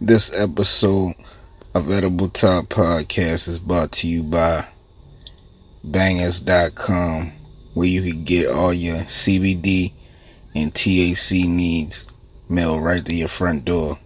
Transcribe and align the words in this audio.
This 0.00 0.32
episode 0.32 1.14
of 1.74 1.90
Edible 1.90 2.28
Talk 2.28 2.66
Podcast 2.66 3.48
is 3.48 3.58
brought 3.58 3.90
to 3.92 4.06
you 4.06 4.22
by 4.22 4.68
bangers.com, 5.82 7.32
where 7.74 7.88
you 7.88 8.02
can 8.02 8.22
get 8.22 8.48
all 8.48 8.72
your 8.72 8.98
CBD 8.98 9.92
and 10.54 10.72
THC 10.72 11.48
needs 11.48 12.06
mailed 12.48 12.84
right 12.84 13.04
to 13.04 13.12
your 13.12 13.26
front 13.26 13.64
door. 13.64 13.98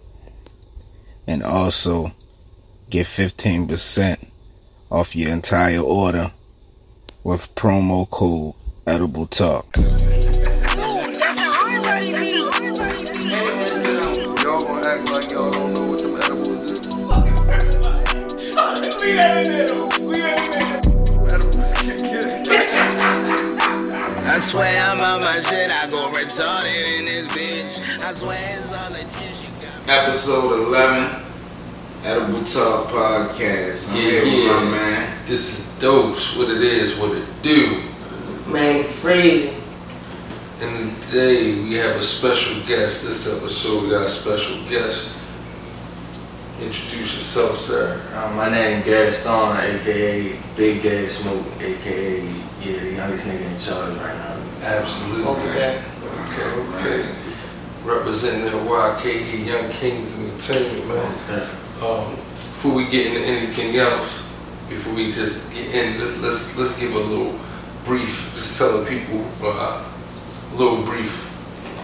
And 1.27 1.43
also 1.43 2.11
get 2.89 3.05
15% 3.05 4.25
off 4.89 5.15
your 5.15 5.31
entire 5.31 5.79
order 5.79 6.31
with 7.23 7.53
promo 7.53 8.09
code 8.09 8.55
Edible 8.87 9.27
Talk. 9.27 9.77
Edibles 19.17 19.97
kick 21.81 22.01
it. 22.01 22.47
I 24.25 24.39
swear 24.39 24.81
I'm 24.81 24.99
on 25.01 25.21
my 25.21 25.39
shit, 25.41 25.69
I 25.71 25.87
go 25.89 26.09
retarded 26.11 26.99
in 26.99 27.05
this 27.05 27.27
bitch. 27.33 28.01
I 28.03 28.13
swear 28.13 28.59
it's 28.59 28.71
all 28.71 28.89
the 28.89 28.97
shit 28.97 29.41
you 29.41 29.49
got. 29.61 29.89
Episode 30.05 30.67
11, 30.67 31.23
Edible 32.03 32.43
Talk 32.45 32.87
Podcast. 32.89 33.91
I'm 33.91 33.97
Yeah, 33.97 34.01
here 34.01 34.23
with 34.23 34.33
yeah. 34.33 34.53
my 34.53 34.63
man. 34.71 35.17
This 35.25 35.59
is 35.59 35.79
dose, 35.79 36.35
what 36.37 36.49
it 36.49 36.61
is, 36.61 36.97
what 36.97 37.11
it 37.15 37.25
do. 37.43 37.83
Man, 38.47 38.83
freezing. 38.83 39.61
And 40.61 40.99
today 41.03 41.53
we 41.55 41.73
have 41.75 41.97
a 41.97 42.01
special 42.03 42.55
guest. 42.65 43.05
This 43.05 43.27
episode 43.31 43.83
we 43.83 43.89
got 43.89 44.03
a 44.03 44.07
special 44.07 44.57
guest. 44.69 45.17
Introduce 46.63 47.15
yourself, 47.15 47.57
sir. 47.57 48.01
Uh, 48.15 48.33
my 48.37 48.49
name 48.49 48.79
is 48.79 48.85
Gaston, 48.85 49.57
aka 49.57 50.39
Big 50.55 50.81
Gas 50.81 51.11
Smoke, 51.11 51.45
aka 51.59 52.23
yeah, 52.61 52.79
the 52.79 52.91
youngest 52.93 53.25
nigga 53.25 53.51
in 53.51 53.57
charge 53.59 53.97
right 53.97 54.15
now. 54.15 54.37
Absolutely. 54.61 55.25
Okay. 55.25 55.83
Okay, 56.31 56.43
okay. 56.43 57.15
Representing 57.83 58.45
the 58.45 58.51
YKE 58.51 59.45
Young 59.45 59.69
Kings 59.71 60.17
Entertainment, 60.17 60.87
man. 60.87 61.11
Definitely. 61.27 61.89
Um, 61.89 62.15
before 62.15 62.75
we 62.75 62.87
get 62.87 63.07
into 63.07 63.27
anything 63.27 63.75
else, 63.75 64.23
before 64.69 64.93
we 64.93 65.11
just 65.11 65.53
get 65.53 65.67
in, 65.75 65.99
let's 65.99 66.17
let's, 66.21 66.57
let's 66.57 66.79
give 66.79 66.95
a 66.95 66.97
little 66.97 67.37
brief, 67.83 68.31
just 68.35 68.57
tell 68.57 68.79
the 68.79 68.85
people 68.85 69.27
uh, 69.43 69.83
a 69.83 70.55
little 70.55 70.81
brief 70.83 71.29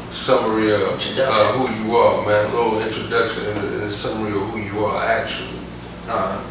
summary 0.09 0.73
of 0.73 0.81
uh, 0.81 1.53
who 1.53 1.83
you 1.83 1.95
are, 1.95 2.25
man. 2.25 2.45
A 2.49 2.55
little 2.55 2.81
introduction 2.81 3.45
and 3.45 3.57
a, 3.57 3.73
and 3.73 3.83
a 3.83 3.91
summary 3.91 4.31
of 4.31 4.41
who 4.49 4.58
are 4.85 5.03
actually. 5.03 5.59
Alright. 6.07 6.45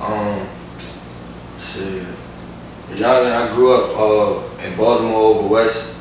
Um, 0.00 0.46
shit. 1.58 2.06
Young, 2.94 3.26
I 3.26 3.52
grew 3.54 3.74
up 3.74 3.98
uh, 3.98 4.64
in 4.64 4.76
Baltimore 4.76 5.34
over 5.34 5.48
west. 5.48 5.94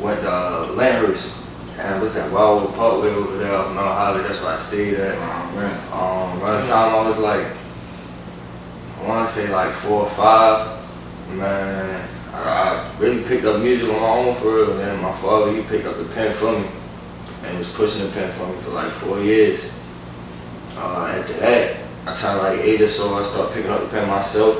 Went 0.00 0.20
to 0.20 0.30
uh, 0.30 0.72
Lyndhurst. 0.72 1.44
And 1.78 2.00
what's 2.00 2.14
that 2.14 2.32
Wildwood 2.32 2.74
Parkway 2.74 3.08
over 3.10 3.38
there 3.38 3.54
off 3.54 3.72
Mount 3.74 3.94
Holly? 3.94 4.22
That's 4.22 4.42
where 4.42 4.52
I 4.52 4.56
stayed 4.56 4.94
at. 4.94 5.14
Um, 5.92 6.42
around 6.42 6.60
the 6.60 6.66
time 6.66 6.94
I 6.94 7.06
was 7.06 7.18
like, 7.18 7.46
I 8.98 9.08
want 9.08 9.26
to 9.26 9.32
say 9.32 9.52
like 9.52 9.72
four 9.72 10.02
or 10.02 10.08
five. 10.08 10.76
Man, 11.34 12.08
I, 12.32 12.36
I 12.36 12.98
really 12.98 13.22
picked 13.22 13.44
up 13.44 13.60
music 13.60 13.88
on 13.90 14.00
my 14.00 14.08
own 14.08 14.34
for 14.34 14.56
real. 14.56 14.70
And 14.72 14.80
then 14.80 15.02
my 15.02 15.12
father, 15.12 15.52
he 15.52 15.62
picked 15.62 15.86
up 15.86 15.96
the 15.96 16.04
pen 16.14 16.32
for 16.32 16.58
me 16.58 16.66
and 17.44 17.58
was 17.58 17.72
pushing 17.72 18.04
the 18.04 18.12
pen 18.12 18.30
for 18.32 18.48
me 18.48 18.58
for 18.60 18.70
like 18.70 18.90
four 18.90 19.20
years. 19.20 19.70
Uh, 20.78 21.18
after 21.18 21.32
that, 21.34 21.76
I 22.06 22.14
turned 22.14 22.38
like 22.38 22.60
eight 22.60 22.80
or 22.80 22.86
so. 22.86 23.14
I 23.14 23.22
started 23.22 23.52
picking 23.52 23.70
up 23.70 23.80
the 23.80 23.88
pen 23.88 24.08
myself. 24.08 24.56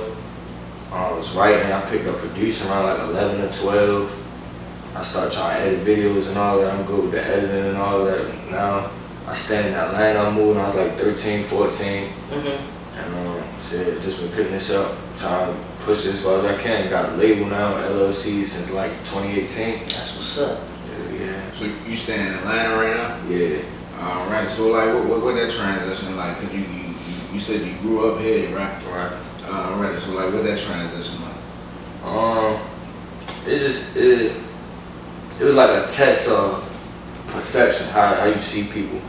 Uh, 0.91 1.11
I 1.11 1.13
was 1.15 1.35
writing. 1.37 1.71
I 1.71 1.81
picked 1.89 2.07
up 2.07 2.17
producing 2.17 2.69
around 2.71 2.87
like 2.87 3.09
11 3.09 3.41
or 3.41 3.51
12. 3.51 4.95
I 4.97 5.03
started 5.03 5.33
trying 5.33 5.57
to 5.57 5.63
edit 5.63 5.81
videos 5.81 6.29
and 6.29 6.39
all 6.39 6.59
that. 6.59 6.75
I'm 6.75 6.85
good 6.87 7.05
with 7.05 7.13
the 7.13 7.25
editing 7.25 7.67
and 7.67 7.77
all 7.77 8.05
that. 8.05 8.51
Now 8.51 8.91
I 9.29 9.33
stand 9.33 9.69
in 9.69 9.75
Atlanta. 9.75 10.19
I 10.19 10.31
moved 10.33 10.57
when 10.57 10.65
I 10.65 10.67
was 10.67 10.75
like 10.75 10.93
13, 10.95 11.45
14. 11.45 12.09
Mm-hmm. 12.09 12.99
And 12.99 13.15
um, 13.15 13.57
shit, 13.57 14.03
just 14.03 14.19
been 14.19 14.31
picking 14.31 14.53
this 14.53 14.71
up, 14.73 14.99
trying 15.17 15.55
to 15.55 15.61
push 15.85 16.05
it 16.05 16.15
as 16.15 16.25
far 16.25 16.41
as 16.41 16.45
I 16.47 16.61
can. 16.61 16.91
Got 16.91 17.11
a 17.11 17.17
label 17.17 17.47
now, 17.47 17.75
LLC, 17.75 18.45
since 18.45 18.73
like 18.73 18.91
2018. 19.05 19.85
That's 19.85 20.17
what's 20.17 20.39
up. 20.39 20.59
Yeah, 20.89 21.27
yeah. 21.27 21.53
So 21.53 21.67
you 21.87 21.95
stay 21.95 22.21
in 22.21 22.35
Atlanta 22.35 22.75
right 22.75 22.97
now? 22.97 23.29
Yeah. 23.29 23.63
All 24.01 24.27
right. 24.31 24.49
So 24.49 24.69
like, 24.69 24.93
what, 24.95 25.09
what, 25.09 25.23
what 25.23 25.35
that 25.35 25.51
transition 25.51 26.17
like? 26.17 26.37
Cause 26.39 26.53
you, 26.55 26.61
you 26.61 26.95
you- 27.33 27.39
said 27.39 27.67
you 27.67 27.75
grew 27.79 28.11
up 28.13 28.21
here, 28.21 28.55
right? 28.57 28.83
Right. 28.87 29.13
All 29.51 29.79
right. 29.81 29.99
So 29.99 30.13
like, 30.13 30.33
what 30.33 30.45
that 30.45 30.59
transition 30.59 31.21
like? 31.23 31.35
Um, 32.05 32.61
it 33.47 33.59
just 33.59 33.97
it 33.97 34.37
it 35.41 35.45
was 35.45 35.55
like 35.55 35.71
a 35.71 35.87
test 35.87 36.29
of 36.31 36.65
perception, 37.29 37.87
how 37.89 38.15
how 38.15 38.25
you 38.27 38.37
see 38.37 38.65
people, 38.73 39.01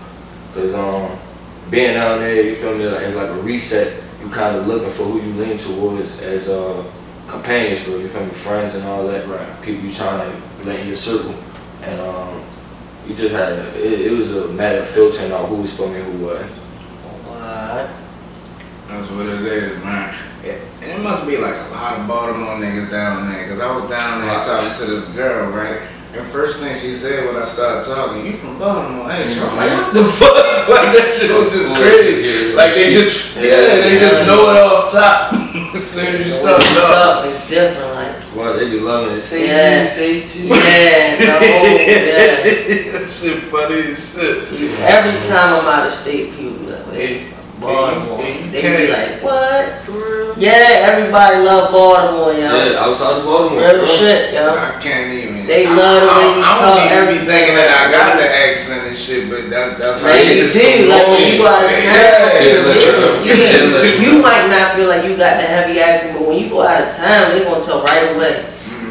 cause 0.54 0.74
um 0.74 1.18
being 1.72 1.94
down 1.94 2.20
there, 2.20 2.42
you 2.44 2.56
feel 2.56 2.76
me, 2.76 2.88
like, 2.88 3.02
it's 3.04 3.16
like 3.16 3.30
a 3.30 3.34
reset. 3.42 4.04
You 4.22 4.30
kind 4.30 4.56
of 4.58 4.68
looking 4.68 4.90
for 4.90 5.04
who 5.04 5.22
you 5.22 5.34
lean 5.34 5.56
towards 5.58 6.22
as 6.22 6.50
uh 6.50 6.84
companions 7.28 7.84
for 7.84 7.92
you 7.92 8.08
feel 8.08 8.26
me, 8.26 8.32
friends 8.32 8.76
and 8.76 8.84
all 8.86 9.06
that. 9.08 9.28
Right. 9.28 9.62
People 9.62 9.86
you 9.86 9.94
trying 9.94 10.20
to 10.32 10.66
let 10.66 10.80
in 10.80 10.88
your 10.88 10.96
circle, 10.96 11.34
and 11.84 12.00
um 12.02 12.44
you 13.10 13.16
just 13.16 13.34
had 13.34 13.54
it, 13.76 13.76
it 14.08 14.12
was 14.18 14.30
a 14.36 14.48
matter 14.50 14.80
of 14.80 14.88
filtering 14.88 15.32
out 15.32 15.48
who 15.50 15.56
was 15.58 15.76
for 15.76 15.88
me, 15.90 16.00
who 16.02 16.26
wasn't. 16.26 16.52
What? 17.26 17.90
That's 18.88 19.10
what 19.12 19.26
it 19.26 19.42
is, 19.42 19.84
man. 19.84 20.16
It, 20.44 20.62
and 20.82 20.92
it 20.92 21.02
must 21.04 21.26
be 21.28 21.38
like 21.38 21.56
a 21.56 21.70
lot 21.74 22.00
of 22.00 22.08
Baltimore 22.08 22.56
niggas 22.56 22.90
down 22.92 23.30
there. 23.30 23.48
Cause 23.50 23.60
I 23.60 23.76
was 23.76 23.90
down 23.90 24.22
there 24.22 24.40
talking 24.46 24.78
to 24.78 24.86
this 24.92 25.06
girl, 25.16 25.50
right? 25.52 25.82
And 26.14 26.26
first 26.26 26.60
thing 26.60 26.74
she 26.80 26.94
said 26.94 27.26
when 27.28 27.36
I 27.40 27.46
started 27.46 27.86
talking, 27.86 28.26
you 28.26 28.34
from 28.34 28.58
Baltimore, 28.58 29.12
ain't 29.12 29.30
you? 29.36 29.42
I'm 29.44 29.56
like, 29.58 29.72
what 29.74 29.94
the 29.94 30.04
fuck? 30.18 30.70
Like 30.70 30.94
that 30.98 31.18
shit 31.20 31.30
was 31.30 31.54
just 31.54 31.70
crazy. 31.76 32.54
Like 32.54 32.74
they 32.74 32.94
just, 32.94 33.36
yeah, 33.36 33.82
they 33.86 34.00
just 34.00 34.26
know 34.26 34.50
it 34.50 34.58
off 34.58 34.92
top. 34.92 35.34
as 35.76 35.86
soon 35.92 36.08
as 36.16 36.26
you 36.26 36.32
start 36.32 36.62
talking. 36.62 37.32
It's 37.32 37.48
different. 37.48 37.94
Like, 37.94 38.16
Well, 38.36 38.58
they 38.58 38.70
be 38.70 38.80
loving 38.80 39.18
it. 39.18 39.22
Say 39.22 39.48
Yeah. 39.48 39.82
yeah. 39.82 39.88
say 39.88 40.22
two. 40.24 40.48
yeah, 40.48 41.16
the 41.20 41.32
whole, 41.46 41.78
yeah. 41.78 42.78
that 42.94 43.10
shit 43.12 43.44
funny 43.52 43.94
as 43.94 44.14
shit. 44.14 44.52
You- 44.52 44.76
Every 44.80 45.20
time 45.28 45.60
I'm 45.60 45.66
out 45.68 45.86
of 45.86 45.92
state, 45.94 46.34
people 46.36 46.54
be 46.60 46.72
like, 46.72 46.86
where 46.88 47.02
you 47.12 47.20
from? 47.26 47.38
Baltimore. 47.60 48.24
Yeah, 48.24 48.40
you 48.40 48.52
They 48.52 48.62
can't- 48.62 48.78
be 48.80 48.88
like, 48.88 49.24
what? 49.24 49.82
For 49.84 49.92
real? 49.92 50.32
Yeah, 50.40 50.88
everybody 50.96 51.44
love 51.44 51.72
Baltimore, 51.76 52.32
yo. 52.32 52.40
Yeah, 52.56 52.80
outside 52.80 53.20
of 53.20 53.26
Baltimore. 53.26 53.60
Real 53.60 53.84
bro. 53.84 53.86
shit, 53.86 54.34
yo. 54.34 54.56
I 54.56 54.80
can't 54.80 55.12
even. 55.12 55.44
They 55.46 55.68
I- 55.68 55.76
love 55.76 56.00
the 56.00 56.08
I, 56.08 56.18
way 56.18 56.24
I, 56.24 56.36
you 56.40 56.40
I 56.40 56.52
talk, 56.56 56.78
don't 56.80 56.88
even 56.88 57.06
be 57.12 57.20
thinking 57.28 57.56
that 57.60 57.70
I 57.76 57.92
got 57.92 58.16
the 58.16 58.28
accent 58.32 58.88
and 58.88 58.96
shit, 58.96 59.28
but 59.28 59.50
that's 59.52 59.76
that's 59.76 60.00
how 60.00 60.08
Man, 60.08 60.24
you 60.40 60.48
do. 60.48 60.88
Like 60.88 61.08
when 61.12 61.22
you 61.28 61.36
go 61.44 61.48
out 61.52 61.68
of 61.68 61.74
town, 61.76 62.32
Yeah, 62.32 62.48
you, 62.48 62.64
let 62.64 62.80
you 62.80 63.28
you, 63.28 64.08
you 64.08 64.14
you 64.16 64.22
might 64.24 64.48
not 64.48 64.80
feel 64.80 64.88
like 64.88 65.04
you 65.04 65.18
got 65.20 65.36
the 65.36 65.44
heavy 65.44 65.82
accent, 65.84 66.16
but 66.16 66.30
when 66.32 66.40
you 66.40 66.48
go 66.48 66.64
out 66.64 66.80
of 66.80 66.96
town, 66.96 67.36
they 67.36 67.44
gonna 67.44 67.60
tell 67.60 67.84
right 67.84 68.16
away. 68.16 68.46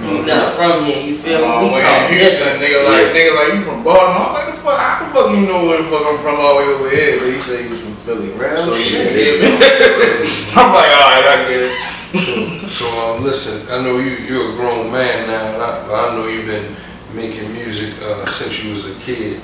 You 0.05 0.27
not 0.27 0.55
from 0.55 0.85
here. 0.85 1.03
You 1.03 1.17
feel 1.17 1.39
me? 1.41 1.45
Oh, 1.49 1.63
We 1.63 1.75
man, 1.75 1.83
talk 1.83 2.11
Houston, 2.11 2.39
different. 2.39 2.63
nigga 2.63 2.79
like 2.87 3.07
nigga 3.17 3.33
like 3.37 3.51
you 3.55 3.63
from 3.65 3.83
Baltimore. 3.83 4.27
I'm 4.29 4.33
like 4.35 4.47
the 4.55 4.61
fuck, 4.61 4.79
how 4.79 4.99
the 5.03 5.07
fuck 5.11 5.31
you 5.35 5.43
know 5.47 5.67
where 5.67 5.83
the 5.83 5.89
fuck 5.89 6.05
I'm 6.07 6.19
from 6.19 6.37
all 6.41 6.59
the 6.59 6.65
way 6.65 6.69
over 6.75 6.91
here? 6.91 7.19
But 7.19 7.29
he 7.35 7.41
said 7.41 7.65
he 7.65 7.69
was 7.71 7.83
from 7.83 7.95
Philly. 7.95 8.31
Real 8.37 8.57
so 8.57 8.75
shit. 8.77 9.13
yeah, 9.17 9.49
yeah. 9.49 10.59
I'm 10.61 10.71
like, 10.75 10.91
alright, 10.93 11.27
I 11.27 11.37
get 11.49 11.61
it. 11.69 12.69
So 12.69 12.87
um, 13.01 13.25
listen, 13.25 13.69
I 13.73 13.83
know 13.83 13.99
you 13.99 14.17
you're 14.29 14.53
a 14.53 14.57
grown 14.57 14.93
man 14.93 15.27
now, 15.27 15.45
and 15.55 15.63
I, 15.63 16.11
I 16.11 16.15
know 16.17 16.27
you've 16.29 16.47
been 16.47 16.75
making 17.15 17.53
music 17.53 17.95
uh, 18.03 18.25
since 18.27 18.63
you 18.65 18.71
was 18.71 18.87
a 18.87 18.95
kid. 19.01 19.41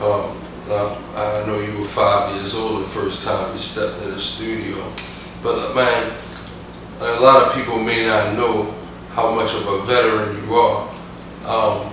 Um, 0.00 0.36
uh, 0.68 0.94
I 1.14 1.46
know 1.46 1.60
you 1.60 1.78
were 1.78 1.84
five 1.84 2.34
years 2.36 2.54
old 2.54 2.80
the 2.80 2.84
first 2.88 3.24
time 3.24 3.52
you 3.52 3.58
stepped 3.58 4.02
in 4.02 4.10
the 4.10 4.18
studio. 4.20 4.76
But 5.42 5.70
uh, 5.70 5.74
man, 5.74 6.12
a 7.00 7.20
lot 7.20 7.46
of 7.46 7.54
people 7.54 7.78
may 7.78 8.04
not 8.06 8.34
know 8.36 8.74
how 9.16 9.34
much 9.34 9.54
of 9.54 9.66
a 9.66 9.82
veteran 9.82 10.36
you 10.44 10.54
are. 10.54 10.88
Um, 11.46 11.90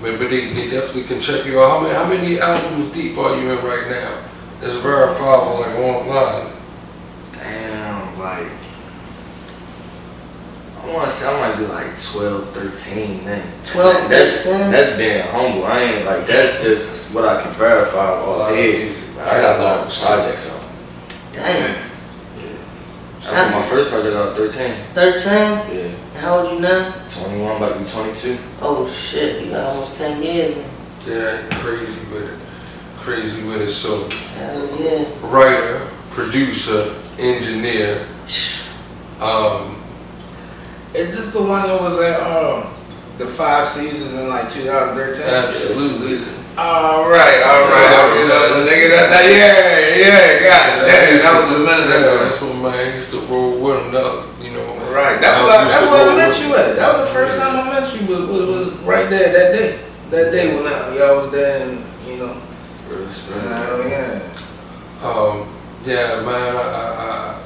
but 0.00 0.18
but 0.18 0.30
they, 0.30 0.52
they 0.54 0.70
definitely 0.70 1.04
can 1.04 1.20
check 1.20 1.44
you 1.44 1.60
out. 1.60 1.70
How 1.70 1.80
many 1.82 1.94
how 1.94 2.08
many 2.08 2.40
albums 2.40 2.90
deep 2.90 3.18
are 3.18 3.38
you 3.38 3.52
in 3.52 3.64
right 3.64 3.88
now? 3.90 4.24
It's 4.62 4.74
verifiable 4.76 5.60
like 5.60 5.76
online. 5.76 6.50
Damn, 7.32 8.18
like. 8.18 8.48
I 10.80 10.92
want 10.92 11.08
to 11.08 11.14
say 11.14 11.28
I 11.28 11.48
might 11.48 11.58
be 11.58 11.66
like 11.66 11.96
12, 11.96 12.50
13, 12.50 13.24
man. 13.24 13.52
12, 13.66 14.10
that's, 14.10 14.44
13? 14.46 14.70
That's 14.72 14.96
being 14.96 15.22
humble. 15.28 15.64
I 15.64 15.78
ain't 15.78 16.06
like, 16.06 16.26
that's 16.26 16.60
just 16.60 17.14
what 17.14 17.24
I 17.24 17.40
can 17.40 17.52
verify 17.52 18.10
A 18.10 18.14
lot 18.14 18.28
all 18.28 18.50
day. 18.50 18.90
I 19.20 19.40
got 19.40 19.60
a 19.60 19.62
lot 19.62 19.78
of 19.86 19.92
projects 19.92 20.50
on. 20.50 20.60
Damn. 21.32 21.90
Yeah. 22.36 22.50
I 23.26 23.44
put 23.44 23.52
my 23.52 23.62
first 23.62 23.90
project 23.90 24.16
out 24.16 24.30
at 24.30 24.36
13. 24.36 24.74
13? 24.94 25.76
Yeah. 25.76 25.81
How 26.16 26.38
old 26.38 26.52
you 26.54 26.60
now? 26.60 26.92
21, 27.08 27.56
about 27.56 27.72
to 27.74 27.78
be 27.80 27.84
22. 27.84 28.38
Oh 28.60 28.88
shit, 28.90 29.44
you 29.44 29.50
got 29.50 29.70
almost 29.70 29.96
10 29.96 30.22
years. 30.22 30.56
Yeah, 31.08 31.42
crazy 31.60 32.00
with 32.12 32.30
it. 32.30 32.38
Crazy 32.98 33.42
with 33.46 33.62
it. 33.62 33.70
So 33.70 34.08
Hell 34.38 34.80
yeah. 34.80 35.04
writer, 35.24 35.88
producer, 36.10 36.94
engineer. 37.18 38.06
Um, 39.22 39.80
Is 40.94 41.16
this 41.16 41.32
the 41.32 41.40
one 41.40 41.62
that 41.68 41.80
was 41.80 41.96
at 42.00 42.18
um, 42.26 42.74
the 43.18 43.26
Five 43.26 43.64
Seasons 43.64 44.14
in 44.14 44.28
like 44.28 44.50
2013? 44.50 45.22
absolutely. 45.32 46.26
All 46.58 47.08
right, 47.08 47.40
all 47.46 47.62
right. 47.70 48.18
You 48.18 48.26
know, 48.26 48.64
the 48.64 48.68
nigga 48.68 48.88
that, 48.90 49.10
that 49.14 49.24
yeah, 49.30 49.94
yeah, 49.94 50.42
God 50.42 50.86
damn, 50.86 51.18
that 51.22 51.52
was 51.52 51.54
a 51.54 51.64
minute 51.64 51.88
Yeah, 51.88 51.96
ago. 52.00 52.24
That's 52.24 52.42
what 52.42 52.72
man 52.72 52.96
used 52.96 53.10
to 53.12 53.20
roll 53.30 53.60
with 53.62 53.86
him. 53.86 53.92
That, 53.92 54.02
you 54.02 54.10
know. 54.10 54.31
Right, 54.92 55.20
that's 55.20 55.40
what 55.40 55.64
used 55.64 55.72
that's 55.72 55.88
where 55.90 56.10
I 56.10 56.16
met 56.16 56.34
you 56.40 56.54
at. 56.54 56.76
That 56.76 56.98
was 56.98 57.08
the 57.08 57.14
first 57.14 57.38
time 57.38 57.56
I 57.56 57.80
met 57.80 57.88
you. 57.94 58.06
Was 58.06 58.28
was, 58.28 58.46
was 58.48 58.78
right 58.80 59.08
there 59.08 59.32
that 59.32 59.58
day. 59.58 59.80
That 60.10 60.30
day 60.30 60.54
when 60.54 60.66
I, 60.66 60.94
y'all 60.94 61.16
was 61.16 61.30
there, 61.30 61.66
and 61.66 61.82
you 62.06 62.18
know, 62.18 62.36
uh, 62.92 63.88
yeah. 63.88 64.20
Um, 65.02 65.48
yeah, 65.84 66.22
man, 66.22 66.54
I, 66.54 66.60
I, 66.62 67.42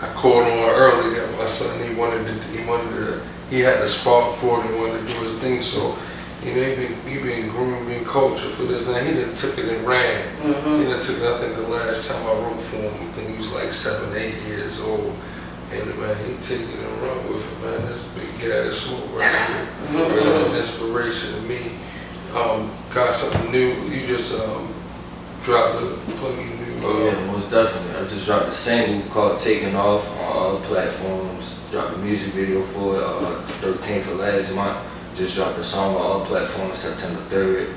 I, 0.00 0.06
I 0.06 0.14
called 0.14 0.44
him 0.44 0.58
early 0.62 1.18
that 1.18 1.36
my 1.36 1.44
son, 1.46 1.88
he 1.88 1.94
wanted 1.94 2.24
to, 2.26 2.32
he 2.56 2.64
wanted 2.68 2.90
to, 2.94 3.26
he 3.50 3.58
had 3.60 3.82
the 3.82 3.86
spark 3.88 4.32
for 4.34 4.60
it, 4.60 4.70
he 4.70 4.78
wanted 4.78 5.00
to 5.00 5.12
do 5.12 5.20
his 5.24 5.36
thing, 5.40 5.60
so, 5.60 5.98
you 6.44 6.54
know, 6.54 6.62
he 6.62 6.76
been, 6.76 6.94
he 7.08 7.18
been 7.18 7.48
grooming 7.48 8.04
culture 8.04 8.48
for 8.48 8.62
this, 8.62 8.86
now 8.86 9.00
he 9.00 9.12
done 9.12 9.34
took 9.34 9.58
it 9.58 9.68
and 9.68 9.84
ran. 9.84 10.22
Mm-hmm. 10.36 10.82
He 10.82 10.84
done 10.84 11.00
took 11.00 11.16
it, 11.18 11.24
I 11.24 11.38
think 11.40 11.56
the 11.56 11.66
last 11.66 12.08
time 12.08 12.22
I 12.22 12.32
wrote 12.42 12.60
for 12.60 12.76
him, 12.76 12.94
I 12.94 13.10
think 13.12 13.30
he 13.30 13.36
was 13.36 13.52
like 13.52 13.72
seven, 13.72 14.16
eight 14.16 14.40
years 14.46 14.78
old, 14.80 15.16
and 15.72 15.98
man, 15.98 16.16
he 16.26 16.36
take 16.42 16.60
it 16.60 16.78
and 16.78 17.02
run 17.02 17.28
with 17.28 17.44
it, 17.44 17.64
man, 17.64 17.88
this 17.88 18.14
big 18.14 18.50
ass 18.50 18.74
smoke 18.74 19.18
right 19.18 19.34
here. 19.48 19.68
It's 20.12 20.24
an 20.24 20.56
inspiration 20.56 21.34
to 21.34 21.40
me. 21.42 21.72
Um, 22.34 22.70
got 22.94 23.12
something 23.12 23.50
new, 23.50 23.74
you 23.90 24.06
just, 24.06 24.38
um, 24.40 24.72
dropped 25.42 25.76
a 25.76 25.96
plug 26.16 26.36
new, 26.36 26.58
Oh 26.80 27.08
uh, 27.08 27.10
yeah, 27.10 27.26
most 27.26 27.50
definitely. 27.50 28.00
I 28.00 28.06
just 28.06 28.24
dropped 28.24 28.46
a 28.46 28.52
single 28.52 29.08
called 29.10 29.36
Taking 29.36 29.74
Off 29.74 30.08
on 30.20 30.26
all 30.26 30.60
platforms. 30.60 31.58
Dropped 31.70 31.94
a 31.94 31.98
music 31.98 32.32
video 32.32 32.62
for 32.62 32.96
it 32.96 33.02
uh, 33.02 33.42
13th 33.60 34.12
of 34.12 34.18
last 34.18 34.54
month. 34.54 34.78
Just 35.14 35.34
dropped 35.34 35.58
a 35.58 35.62
song 35.62 35.96
on 35.96 36.02
all 36.02 36.24
platforms 36.24 36.76
September 36.76 37.20
3rd. 37.22 37.74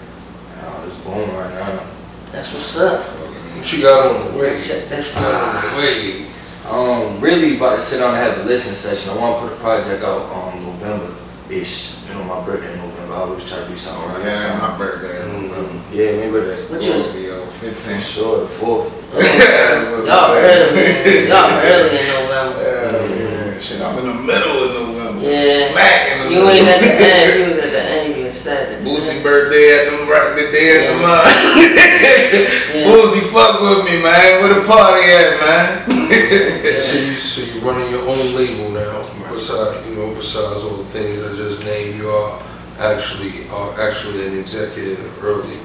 Uh, 0.60 0.84
it's 0.86 0.98
booming 0.98 1.36
right 1.36 1.54
now. 1.56 1.84
That's 2.32 2.54
what's 2.54 2.78
up. 2.78 3.02
What 3.02 3.74
you 3.74 3.82
got 3.82 4.16
on 4.16 4.32
the 4.32 4.40
way? 4.40 4.62
Check 4.62 4.88
that. 4.90 5.12
Got 5.16 5.34
on 5.34 5.74
the 5.74 5.78
way. 5.80 6.31
Um, 6.72 7.20
really 7.20 7.58
about 7.58 7.76
to 7.76 7.82
sit 7.82 8.00
down 8.00 8.16
and 8.16 8.24
have 8.24 8.40
a 8.40 8.44
listening 8.48 8.76
session. 8.76 9.10
I 9.12 9.18
want 9.18 9.42
to 9.44 9.48
put 9.50 9.58
a 9.58 9.60
project 9.60 10.04
out 10.04 10.32
um 10.32 10.56
November-ish. 10.64 12.00
You 12.08 12.14
know, 12.16 12.24
my 12.24 12.40
birthday 12.46 12.72
in 12.72 12.80
November. 12.80 13.14
I 13.14 13.18
always 13.28 13.44
try 13.44 13.60
to 13.60 13.68
do 13.68 13.76
something 13.76 14.04
around 14.10 14.24
that 14.24 14.40
Yeah, 14.40 14.48
time. 14.48 14.72
my 14.72 14.78
birthday. 14.78 15.20
Mhm. 15.20 15.82
Yeah, 15.92 16.12
maybe 16.16 16.40
that. 16.48 16.60
What 16.72 16.82
you 16.82 16.94
was? 16.94 17.16
Yo, 17.20 17.46
15. 17.46 18.00
sure, 18.00 18.40
the 18.42 18.48
fourth. 18.48 18.88
Y'all 19.12 20.32
early. 20.36 21.28
Y'all 21.28 21.52
early 21.60 21.98
in 22.00 22.08
November. 22.08 22.56
Yeah, 22.64 23.52
yeah. 23.52 23.60
Shit, 23.60 23.82
I'm 23.82 23.98
in 24.00 24.08
the 24.08 24.14
middle 24.16 24.64
of 24.64 24.70
November. 24.88 25.20
Yeah. 25.28 25.44
Smack 25.72 26.12
in 26.12 26.18
the 26.20 26.26
You 26.32 26.40
middle. 26.46 26.50
ain't 26.52 26.68
at 26.68 26.80
the 26.80 26.92
end. 27.04 27.40
You 27.40 27.46
was 27.52 27.58
at 27.60 27.72
the 27.72 27.84
end. 27.84 28.01
You 28.32 28.38
said 28.38 28.82
Boosie 28.82 29.22
birthday 29.22 29.76
at 29.76 29.92
the 29.92 30.06
right 30.10 30.34
the 30.38 30.52
day 30.54 30.88
of 30.88 30.96
the 30.96 31.02
Yeah. 31.02 31.06
month. 31.06 31.28
Yeah. 32.72 32.88
Boosie 32.88 33.28
fuck 33.28 33.60
with 33.60 33.84
me, 33.84 34.02
man. 34.02 34.40
Where 34.42 34.54
the 34.54 34.66
party 34.66 35.04
at, 35.12 35.38
man? 35.42 36.80
So 36.80 36.98
you 36.98 37.18
so 37.18 37.42
you 37.54 37.60
running 37.60 37.92
your 37.92 38.08
own 38.08 38.34
label 38.34 38.72
now. 38.72 39.06
Besides 39.30 39.86
you 39.86 39.96
know 39.98 40.16
besides 40.16 40.64
all 40.64 40.78
the 40.78 40.86
things 40.86 41.22
I 41.22 41.36
just 41.36 41.66
named, 41.66 42.00
you 42.00 42.08
are 42.10 42.42
actually 42.80 43.50
are 43.50 43.76
actually 43.82 44.26
an 44.28 44.40
executive 44.40 45.22
early 45.22 45.58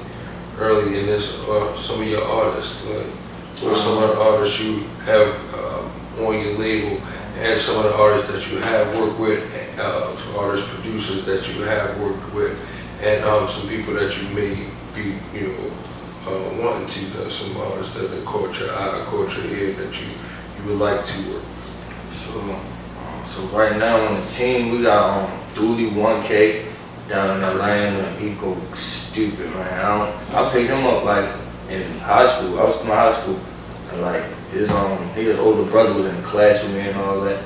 early 0.59 0.99
in 0.99 1.05
this. 1.05 1.39
Uh, 1.47 1.73
some 1.73 2.01
of 2.01 2.07
your 2.09 2.25
artists, 2.27 2.83
like 2.85 3.07
or 3.63 3.73
some 3.75 4.03
of 4.03 4.09
the 4.09 4.19
artists 4.19 4.59
you 4.59 4.83
have 5.05 5.29
um, 5.55 6.27
on 6.27 6.33
your 6.43 6.57
label, 6.59 6.99
and 7.39 7.59
some 7.59 7.77
of 7.77 7.83
the 7.83 7.95
artists 7.95 8.31
that 8.31 8.51
you 8.51 8.57
have 8.59 8.95
worked 8.99 9.19
with, 9.19 9.79
uh, 9.79 10.17
some 10.17 10.35
artists 10.37 10.67
producers 10.73 11.25
that 11.25 11.47
you 11.47 11.61
have 11.63 11.99
worked 12.01 12.33
with, 12.33 12.57
and 13.01 13.23
um, 13.25 13.47
some 13.47 13.67
people 13.69 13.93
that 13.93 14.17
you 14.17 14.27
may 14.29 14.55
be 14.95 15.15
you 15.37 15.47
know 15.47 15.71
uh, 16.25 16.63
wanting 16.63 16.87
to. 16.87 17.05
There's 17.17 17.33
some 17.33 17.55
artists 17.57 17.93
that 17.95 18.09
have 18.09 18.25
caught 18.25 18.59
your 18.59 18.71
eye, 18.71 19.03
caught 19.05 19.35
your 19.37 19.45
ear 19.53 19.73
that 19.73 20.01
you 20.01 20.07
you 20.07 20.69
would 20.69 20.79
like 20.79 21.03
to 21.03 21.31
work. 21.31 21.43
So, 22.09 22.39
um, 22.41 23.25
so 23.25 23.43
right 23.55 23.77
now 23.77 23.97
on 24.07 24.19
the 24.19 24.25
team, 24.25 24.71
we 24.71 24.81
got 24.81 25.23
um, 25.23 25.53
Dooley 25.53 25.91
1K 25.91 26.65
down 27.07 27.37
in 27.37 27.43
Atlanta. 27.43 28.09
He 28.19 28.33
go 28.33 28.57
stupid, 28.73 29.49
man. 29.53 29.85
I, 29.85 30.43
I 30.43 30.49
picked 30.51 30.71
him 30.71 30.85
up 30.85 31.03
like 31.03 31.29
in 31.69 31.99
high 31.99 32.27
school. 32.27 32.59
I 32.59 32.63
was 32.63 32.81
in 32.81 32.87
high 32.87 33.11
school, 33.11 33.39
and 33.91 34.01
like 34.01 34.23
his 34.51 34.69
um 34.71 34.97
his 35.09 35.37
older 35.37 35.69
brother 35.69 35.93
was 35.93 36.05
in 36.05 36.15
the 36.15 36.21
class 36.21 36.63
with 36.63 36.75
me 36.75 36.81
and 36.81 36.97
all 36.97 37.21
that. 37.21 37.41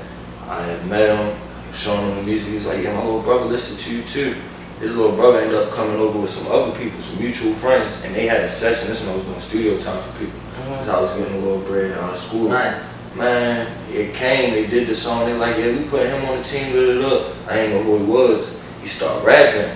I 0.47 0.61
had 0.63 0.85
met 0.87 1.15
him, 1.15 1.35
showing 1.73 2.07
him 2.09 2.15
the 2.17 2.23
music. 2.23 2.49
He 2.49 2.55
was 2.55 2.67
like, 2.67 2.83
"Yeah, 2.83 2.93
my 2.93 3.03
little 3.03 3.21
brother 3.21 3.45
listened 3.45 3.79
to 3.79 3.95
you 3.95 4.03
too." 4.03 4.35
His 4.79 4.95
little 4.95 5.15
brother 5.15 5.39
ended 5.39 5.55
up 5.55 5.71
coming 5.71 5.97
over 5.97 6.19
with 6.19 6.31
some 6.31 6.51
other 6.51 6.71
people, 6.77 6.99
some 7.01 7.21
mutual 7.21 7.53
friends, 7.53 8.03
and 8.03 8.15
they 8.15 8.25
had 8.25 8.41
a 8.41 8.47
session. 8.47 8.87
This 8.87 9.01
one 9.01 9.11
I 9.11 9.15
was 9.15 9.25
doing 9.25 9.39
studio 9.39 9.77
time 9.77 10.01
for 10.01 10.19
people. 10.19 10.39
Mhm. 10.67 10.83
So 10.83 10.95
I 10.97 10.99
was 10.99 11.11
getting 11.11 11.35
a 11.35 11.45
little 11.45 11.61
bread 11.61 11.95
out 11.97 12.13
of 12.13 12.17
school. 12.17 12.49
Right. 12.49 12.73
Man, 13.15 13.67
it 13.93 14.13
came, 14.13 14.53
they 14.53 14.65
did 14.67 14.87
the 14.87 14.95
song, 14.95 15.25
they 15.25 15.33
like, 15.33 15.57
yeah, 15.57 15.67
we 15.67 15.83
put 15.83 16.05
him 16.07 16.23
on 16.29 16.37
the 16.37 16.43
team, 16.43 16.71
da 16.73 16.79
da 16.79 17.09
da. 17.09 17.23
I 17.49 17.53
didn't 17.55 17.71
know 17.75 17.83
who 17.83 17.97
he 17.97 18.03
was. 18.05 18.57
He 18.79 18.87
started 18.87 19.25
rapping. 19.25 19.69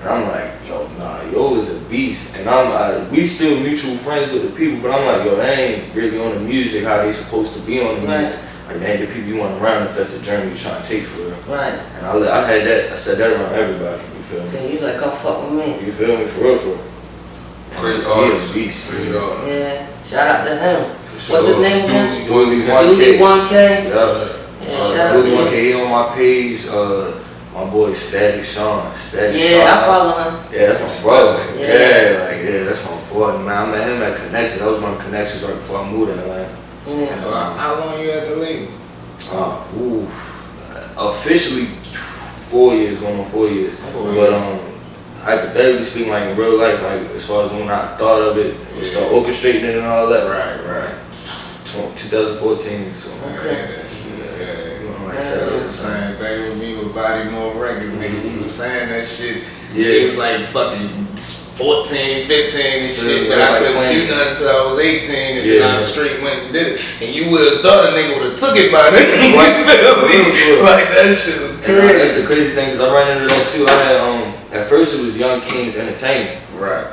And 0.00 0.08
I'm 0.10 0.28
like, 0.28 0.50
yo, 0.68 0.86
nah, 0.98 1.22
yo 1.30 1.56
is 1.56 1.70
a 1.74 1.88
beast. 1.90 2.36
And 2.36 2.48
I'm 2.48 2.70
like, 2.70 3.10
we 3.10 3.24
still 3.26 3.58
mutual 3.60 3.94
friends 3.96 4.32
with 4.32 4.50
the 4.50 4.56
people, 4.56 4.80
but 4.80 4.90
I'm 4.94 5.04
like, 5.06 5.26
yo, 5.26 5.36
they 5.36 5.82
ain't 5.84 5.94
really 5.94 6.20
on 6.20 6.34
the 6.34 6.40
music 6.40 6.84
how 6.84 6.98
they 7.02 7.12
supposed 7.12 7.54
to 7.56 7.60
be 7.66 7.80
on 7.80 8.00
the 8.00 8.06
Right. 8.06 8.20
music. 8.20 8.38
Like, 8.68 8.80
they 8.80 8.92
ain't 8.92 9.00
the 9.00 9.06
people 9.14 9.28
you 9.28 9.36
want 9.36 9.62
around 9.62 9.86
if 9.88 9.96
that's 9.96 10.12
the 10.16 10.22
journey 10.24 10.48
you're 10.48 10.56
trying 10.56 10.82
to 10.82 10.88
take 10.88 11.02
for 11.04 11.22
real. 11.22 11.30
Right. 11.48 11.72
And 11.98 12.06
I, 12.06 12.14
let- 12.16 12.32
I 12.32 12.46
had 12.46 12.66
that, 12.66 12.92
I 12.92 12.94
said 12.94 13.18
that 13.18 13.30
around 13.32 13.54
everybody, 13.54 14.02
you 14.02 14.22
feel 14.22 14.46
So 14.46 14.56
me? 14.58 14.66
you 14.66 14.72
was 14.74 14.82
like, 14.82 14.98
come 14.98 15.12
fuck 15.12 15.42
with 15.50 15.52
me. 15.66 15.86
You 15.86 15.92
feel 15.92 16.16
me, 16.18 16.26
for 16.26 16.44
real, 16.44 16.58
for 16.58 16.68
real. 16.70 16.78
Great 17.80 18.02
He 18.02 18.08
a 18.08 18.08
artist. 18.12 18.54
beast. 18.54 18.90
Great 18.90 19.14
artist. 19.14 19.46
Yeah. 19.46 19.86
Shout 20.02 20.28
out 20.28 20.44
to 20.46 20.56
him. 20.56 20.94
For 20.98 21.18
sure. 21.18 21.34
What's 21.36 21.46
his 21.48 21.58
name 21.60 21.84
again? 21.84 22.26
Dooley 22.26 22.56
Dooley 22.62 23.18
1K. 23.18 23.18
1K. 23.18 23.50
Yeah. 23.52 23.88
Yeah, 23.88 24.78
Uh, 24.78 24.94
shout 24.94 25.06
out 25.06 25.14
really 25.16 25.30
to 25.30 25.36
want 25.36 25.48
him. 25.50 25.72
to 25.78 25.84
on 25.84 25.90
my 25.90 26.14
page. 26.14 26.66
Uh, 26.66 27.12
my 27.56 27.70
boy 27.70 27.92
Static 27.92 28.44
Sean. 28.44 28.94
Static 28.94 29.40
Sean. 29.40 29.50
Yeah, 29.50 29.80
I 29.80 29.86
follow 29.86 30.12
him. 30.22 30.52
Yeah, 30.52 30.72
that's 30.72 31.04
my 31.04 31.10
brother. 31.10 31.58
Yeah. 31.58 31.66
Yeah. 31.66 32.24
like 32.24 32.44
yeah, 32.44 32.64
that's 32.64 32.84
my 32.84 33.08
boy. 33.10 33.38
Man, 33.38 33.68
I 33.68 33.70
met 33.70 33.88
him 33.88 34.02
at 34.02 34.16
Connections. 34.18 34.60
That 34.60 34.68
was 34.68 34.82
one 34.82 34.92
of 34.92 35.00
connections 35.00 35.42
right 35.42 35.54
before 35.54 35.78
I 35.78 35.90
moved 35.90 36.12
to 36.12 36.20
Atlanta. 36.20 36.56
Yeah. 36.86 37.22
So 37.22 37.30
how 37.32 37.52
how 37.54 37.80
long 37.80 38.00
you 38.00 38.10
at 38.10 38.28
the 38.28 38.36
league? 38.36 38.68
Uh, 39.30 39.66
ooh, 39.78 40.06
officially 40.98 41.64
four 41.64 42.74
years, 42.74 43.00
going 43.00 43.18
on 43.18 43.24
four 43.24 43.48
years. 43.48 43.78
Four 43.90 44.12
but 44.12 44.32
um, 44.34 44.60
hypothetically 45.22 45.82
speaking, 45.82 46.12
like 46.12 46.24
in 46.24 46.36
real 46.36 46.58
life, 46.58 46.82
like 46.82 47.08
as 47.16 47.26
far 47.26 47.44
as 47.44 47.52
when 47.52 47.70
I 47.70 47.96
thought 47.96 48.20
of 48.20 48.36
it, 48.36 48.54
and 48.74 48.84
start 48.84 49.10
orchestrating 49.10 49.64
it 49.64 49.78
and 49.78 49.86
all 49.86 50.08
that. 50.08 50.28
Right, 50.28 50.60
right. 50.68 50.94
2014. 51.96 52.94
So. 52.94 53.10
Okay. 53.34 53.82
The 55.66 55.72
same 55.72 56.14
thing 56.14 56.42
with 56.48 56.58
me 56.62 56.78
with 56.78 56.94
Bodymore 56.94 57.60
Records, 57.60 57.92
nigga. 57.94 58.22
We 58.22 58.38
was 58.40 58.54
saying 58.54 58.88
that 58.88 59.02
shit. 59.04 59.42
Yeah. 59.74 59.98
It 59.98 60.06
was 60.06 60.16
like 60.16 60.46
fucking 60.54 60.86
14, 61.58 62.28
15 62.28 62.62
and 62.86 62.92
shit, 62.94 63.28
but 63.28 63.40
I 63.40 63.50
like 63.50 63.66
couldn't 63.66 63.90
do 63.90 64.06
nothing 64.06 64.30
until 64.30 64.46
I 64.46 64.70
was 64.70 64.78
18 64.78 65.10
and 65.10 65.44
Yeah. 65.44 65.58
then 65.66 65.74
I 65.74 65.82
straight 65.82 66.22
went 66.22 66.38
and 66.44 66.52
did 66.52 66.78
it. 66.78 66.80
And 67.02 67.10
you 67.10 67.32
would 67.32 67.50
have 67.50 67.62
thought 67.66 67.82
a 67.82 67.98
nigga 67.98 68.14
would 68.14 68.30
have 68.30 68.38
took 68.38 68.54
it 68.54 68.70
by 68.70 68.90
then. 68.94 69.10
you 69.26 69.34
feel 69.66 69.94
For 69.98 70.06
real, 70.06 70.24
for 70.30 70.62
me? 70.62 70.62
Like 70.62 70.86
that 70.94 71.18
shit 71.18 71.42
was 71.42 71.54
And, 71.66 71.82
uh, 71.82 71.98
that's 71.98 72.14
the 72.20 72.26
crazy 72.30 72.54
thing 72.54 72.70
because 72.70 72.86
I 72.86 72.94
ran 72.94 73.16
into 73.18 73.26
that 73.34 73.46
too. 73.50 73.66
I 73.66 73.74
had 73.82 73.96
um 73.98 74.22
at 74.54 74.66
first 74.70 74.94
it 74.94 75.02
was 75.02 75.18
Young 75.18 75.40
Kings 75.40 75.76
Entertainment. 75.76 76.38
Right. 76.54 76.86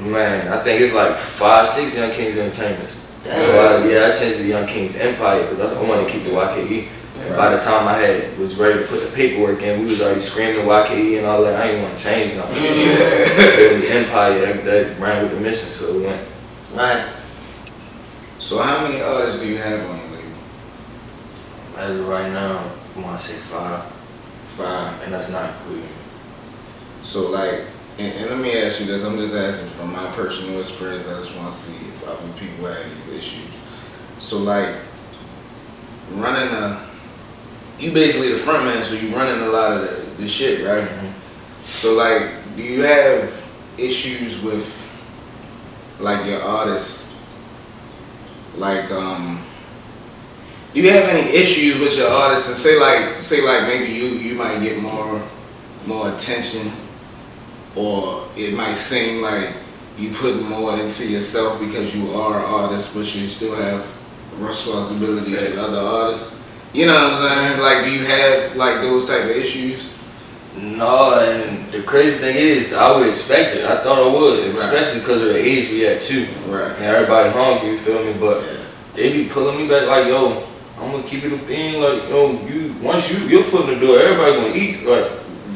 Man, 0.00 0.48
I 0.48 0.62
think 0.62 0.80
it's 0.80 0.94
like 0.94 1.18
five, 1.18 1.68
six 1.68 1.94
Young 1.94 2.12
Kings 2.12 2.38
Entertainments. 2.38 2.94
So 3.24 3.30
Damn. 3.30 3.82
I, 3.84 3.92
yeah, 3.92 4.06
I 4.06 4.10
changed 4.16 4.38
to 4.38 4.42
the 4.42 4.48
Young 4.48 4.66
Kings 4.66 4.96
Empire 4.96 5.42
because 5.42 5.60
I 5.76 5.82
wanted 5.82 6.06
to 6.06 6.10
keep 6.10 6.24
the 6.24 6.30
YKE. 6.30 6.88
And 7.20 7.36
by 7.36 7.50
the 7.50 7.58
time 7.58 7.88
I 7.88 7.94
had 7.94 8.38
was 8.38 8.56
ready 8.58 8.80
to 8.80 8.86
put 8.86 9.00
the 9.02 9.14
paperwork 9.16 9.62
in, 9.62 9.80
we 9.80 9.86
was 9.86 10.00
already 10.02 10.20
screaming 10.20 10.64
YKE 10.66 11.18
and 11.18 11.26
all 11.26 11.42
that. 11.42 11.60
I 11.60 11.68
didn't 11.68 11.82
want 11.84 11.98
to 11.98 12.04
change 12.04 12.34
nothing. 12.36 12.56
Feel 12.62 13.78
me? 13.80 13.88
Empire 13.88 14.38
that, 14.40 14.64
that 14.64 14.98
ran 15.00 15.22
with 15.22 15.32
the 15.32 15.40
mission, 15.40 15.68
so 15.68 15.92
we 15.92 16.04
went. 16.04 16.26
Right. 16.74 17.12
So 18.38 18.58
how 18.62 18.86
many 18.86 19.00
artists 19.00 19.40
do 19.40 19.48
you 19.48 19.56
have 19.58 19.80
on 19.88 19.96
your 19.98 20.06
label? 20.08 20.32
As 21.78 21.98
of 21.98 22.06
right 22.08 22.30
now, 22.32 22.70
I 22.96 23.00
want 23.00 23.18
to 23.20 23.26
say 23.26 23.34
five, 23.34 23.82
Five. 24.46 25.02
and 25.02 25.12
that's 25.12 25.28
not 25.30 25.50
including. 25.50 25.88
So 27.02 27.30
like, 27.30 27.62
and, 27.98 28.12
and 28.12 28.30
let 28.30 28.38
me 28.38 28.62
ask 28.62 28.78
you 28.80 28.86
this. 28.86 29.04
I'm 29.04 29.16
just 29.16 29.34
asking 29.34 29.68
from 29.68 29.92
my 29.92 30.06
personal 30.12 30.58
experience. 30.60 31.08
I 31.08 31.18
just 31.18 31.34
want 31.36 31.48
to 31.52 31.58
see 31.58 31.86
if 31.88 32.06
other 32.06 32.28
people 32.38 32.66
have 32.66 32.84
these 32.94 33.08
issues. 33.14 33.58
So 34.18 34.38
like, 34.38 34.76
running 36.12 36.52
a, 36.54 36.86
you 37.78 37.92
basically 37.92 38.32
the 38.32 38.38
front 38.38 38.64
man, 38.64 38.82
so 38.82 38.94
you 38.94 39.14
running 39.14 39.42
a 39.42 39.48
lot 39.48 39.72
of 39.72 39.82
the, 39.82 40.22
the 40.22 40.28
shit, 40.28 40.66
right? 40.66 40.88
So 41.62 41.94
like, 41.94 42.30
do 42.56 42.62
you 42.62 42.82
have 42.82 43.44
issues 43.76 44.42
with 44.42 44.66
like 46.00 46.26
your 46.26 46.42
artists? 46.42 47.22
Like 48.56 48.90
um 48.90 49.42
do 50.72 50.82
you 50.82 50.90
have 50.90 51.08
any 51.08 51.26
issues 51.34 51.78
with 51.78 51.96
your 51.96 52.08
artists? 52.08 52.48
And 52.48 52.56
say 52.56 52.78
like 52.78 53.20
say 53.20 53.42
like 53.42 53.62
maybe 53.66 53.92
you 53.92 54.04
you 54.08 54.34
might 54.34 54.60
get 54.60 54.78
more 54.80 55.22
more 55.86 56.12
attention 56.12 56.70
or 57.74 58.28
it 58.36 58.54
might 58.54 58.74
seem 58.74 59.22
like 59.22 59.54
you 59.96 60.12
put 60.12 60.42
more 60.42 60.78
into 60.78 61.06
yourself 61.06 61.58
because 61.60 61.94
you 61.94 62.10
are 62.12 62.38
an 62.38 62.44
artist 62.44 62.94
but 62.94 63.14
you 63.14 63.26
still 63.28 63.54
have 63.56 63.80
responsibilities 64.38 65.40
with 65.40 65.58
other 65.58 65.78
artists 65.78 66.42
you 66.76 66.84
know 66.86 66.94
what 66.94 67.12
i'm 67.14 67.16
saying 67.24 67.60
like 67.60 67.78
do 67.84 67.90
you 67.90 68.04
have 68.04 68.54
like 68.56 68.76
those 68.86 69.08
type 69.08 69.24
of 69.24 69.30
issues 69.44 69.80
No, 70.56 71.20
and 71.20 71.70
the 71.70 71.82
crazy 71.82 72.16
thing 72.16 72.34
is, 72.34 72.72
I 72.72 72.88
would 72.96 73.06
expect 73.12 73.48
it. 73.56 73.66
I 73.68 73.76
thought 73.84 74.00
I 74.00 74.08
would, 74.08 74.38
Right. 74.40 74.56
especially 74.64 75.00
because 75.04 75.20
of 75.20 75.28
the 75.36 75.42
age 75.52 75.68
we 75.70 75.80
had 75.84 76.00
too. 76.00 76.24
right 76.48 76.72
And 76.80 76.84
everybody 76.96 77.28
hungry, 77.28 77.72
you 77.72 77.76
feel 77.76 78.00
me? 78.02 78.14
But 78.18 78.36
Yeah. 78.40 78.64
they 78.96 79.12
be 79.12 79.24
pulling 79.28 79.56
me 79.60 79.64
back 79.68 79.84
like, 79.86 80.06
yo, 80.08 80.44
I'm 80.80 80.92
gonna 80.92 81.02
keep 81.12 81.24
it 81.28 81.32
a 81.32 81.40
being. 81.44 81.82
Like, 81.84 82.08
yo, 82.08 82.40
you 82.48 82.72
once 82.80 83.04
you 83.12 83.18
your 83.28 83.44
foot 83.44 83.68
in 83.68 83.78
the 83.78 83.80
door, 83.86 84.00
everybody 84.00 84.32
gonna 84.40 84.54
eat. 84.64 84.86
Like, 84.88 85.04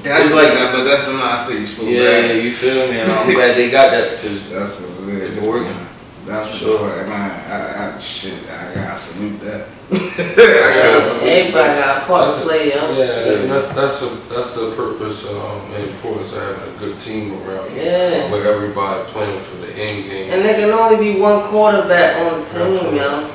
that's 0.05 0.27
It's 0.27 0.35
like 0.37 0.53
that 0.59 0.69
but 0.77 0.85
that's 0.85 1.05
the 1.09 1.17
mindset 1.17 1.57
you 1.61 1.67
supposed 1.67 1.89
to 1.89 1.97
yeah, 1.97 2.33
you 2.45 2.53
feel 2.53 2.85
me? 2.93 3.01
And 3.01 3.09
I'm 3.11 3.33
glad 3.37 3.57
they 3.57 3.71
got 3.73 3.89
that 3.97 4.07
because 4.21 4.51
That's 4.53 4.81
what 4.85 5.09
it 5.09 5.23
is. 5.33 5.37
It's 5.39 5.47
working. 5.47 5.81
That's 6.27 6.55
Sure. 6.59 6.81
what 6.83 6.95
the 6.95 7.01
fuck, 7.01 7.09
man. 7.09 7.31
I, 7.51 7.97
I, 7.97 7.99
shit, 7.99 8.35
I 8.51 8.75
gotta 8.75 8.99
salute 8.99 9.41
that. 9.41 9.67
Gotta 9.91 11.27
Everybody 11.27 11.81
got 11.81 12.03
a 12.03 12.07
part 12.07 12.31
to 12.31 12.35
That's 12.37 12.41
a- 12.41 12.47
play, 12.49 12.71
yo. 12.71 12.93
Yeah, 12.93 13.07
that, 13.07 13.49
that, 13.49 13.75
that's 13.75 14.03
a, 14.03 14.07
that's 14.33 14.55
the 14.55 14.73
purpose 14.77 15.27
um, 15.29 15.61
and 15.75 15.89
importance 15.91 16.33
of 16.37 16.43
having 16.43 16.75
a 16.75 16.79
good 16.79 17.01
team 17.01 17.33
around 17.43 17.75
you. 17.75 17.83
Yeah. 17.83 18.31
With 18.31 18.47
everybody 18.47 19.03
playing 19.11 19.41
for 19.41 19.57
the 19.67 19.73
end 19.73 20.09
game. 20.11 20.31
And 20.33 20.45
there 20.45 20.55
can 20.55 20.71
only 20.73 20.97
be 21.13 21.21
one 21.21 21.49
quarterback 21.49 22.19
on 22.21 22.41
the 22.41 22.47
team, 22.47 22.95
yo. 22.95 23.27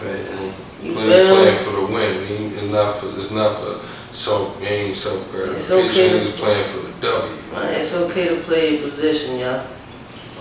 You 0.84 0.94
Playing, 0.94 1.10
feel 1.10 1.36
playing 1.36 1.58
for 1.58 1.72
the 1.72 1.86
win. 1.88 2.54
It's 2.54 2.72
not 2.72 2.96
for 3.00 3.08
it's 3.18 3.32
not 3.32 3.58
for 3.60 4.13
self 4.15 4.62
gain, 4.62 4.94
self 4.94 5.30
gratification. 5.32 5.58
It's 5.58 5.68
gratification. 5.68 6.15
okay. 6.20 6.30
It's 6.30 6.39
playing 6.39 6.68
for 6.70 6.80
the 6.88 7.01
W. 7.01 7.51
Man, 7.54 7.74
it's 7.82 7.94
okay 7.96 8.30
to 8.30 8.42
play 8.44 8.74
your 8.77 8.82
position, 8.84 9.39
yo. 9.39 9.63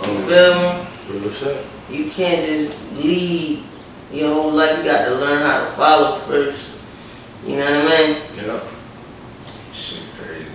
You 0.04 0.10
um, 0.10 0.22
feel 0.28 0.54
me? 0.60 0.86
Real 1.08 1.30
shit. 1.30 1.64
You 1.90 2.10
can't 2.10 2.46
just 2.46 2.96
lead 2.96 3.62
your 4.12 4.32
whole 4.34 4.52
life. 4.52 4.78
You 4.78 4.84
got 4.84 5.04
to 5.08 5.14
learn 5.16 5.42
how 5.42 5.60
to 5.64 5.70
follow 5.72 6.16
first. 6.18 6.78
You 7.46 7.56
know 7.56 7.64
what 7.84 7.92
I 7.92 8.06
mean? 8.06 8.22
Yeah. 8.36 8.60
Shit 9.72 10.02
crazy, 10.16 10.46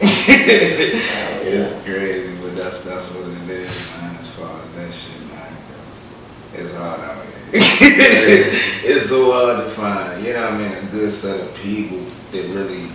man. 0.00 1.40
It's 1.42 1.84
crazy, 1.84 2.36
but 2.42 2.54
that's 2.56 2.84
that's 2.84 3.10
what 3.14 3.26
it 3.28 3.50
is, 3.50 3.96
man. 4.00 4.16
As 4.16 4.34
far 4.36 4.60
as 4.60 4.72
that 4.74 4.92
shit, 4.92 5.20
man, 5.28 5.38
man, 5.38 5.56
'cause 5.86 6.14
it's 6.54 6.76
hard 6.76 7.00
out 7.00 7.16
here. 7.24 7.32
it's 7.52 9.08
so 9.08 9.32
hard 9.32 9.64
to 9.64 9.70
find, 9.70 10.22
you 10.24 10.32
know 10.34 10.42
what 10.44 10.52
I 10.52 10.58
mean, 10.58 10.72
a 10.72 10.82
good 10.92 11.10
set 11.12 11.40
of 11.40 11.54
people 11.56 11.98
that 12.32 12.46
really, 12.54 12.88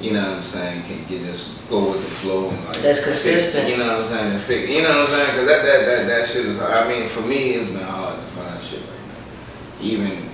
you 0.00 0.12
know 0.12 0.20
what 0.20 0.36
I'm 0.36 0.42
saying, 0.42 0.82
can 0.84 1.04
get 1.08 1.22
just 1.24 1.68
go 1.70 1.92
with 1.92 2.02
the 2.04 2.10
flow 2.10 2.50
and 2.50 2.64
like 2.66 2.78
That's 2.82 3.00
fix- 3.04 3.24
consistent. 3.24 3.68
you 3.68 3.76
know 3.78 3.86
what 3.88 3.96
I'm 3.98 4.02
saying, 4.02 4.32
and 4.32 4.40
fix, 4.40 4.68
you 4.68 4.82
know 4.82 4.88
what 4.90 4.98
I'm 4.98 5.06
saying, 5.06 5.30
because 5.32 5.46
that, 5.46 5.62
that 5.64 5.86
that 5.86 6.06
that 6.08 6.26
shit 6.28 6.46
is. 6.46 6.58
hard. 6.58 6.72
I 6.72 6.88
mean, 6.88 7.06
for 7.08 7.22
me, 7.22 7.54
it's 7.54 7.70
been 7.70 7.82
hard 7.82 8.16
to 8.16 8.26
find 8.36 8.62
shit 8.62 8.80
right 8.80 9.06
now. 9.08 9.86
Even 9.86 10.28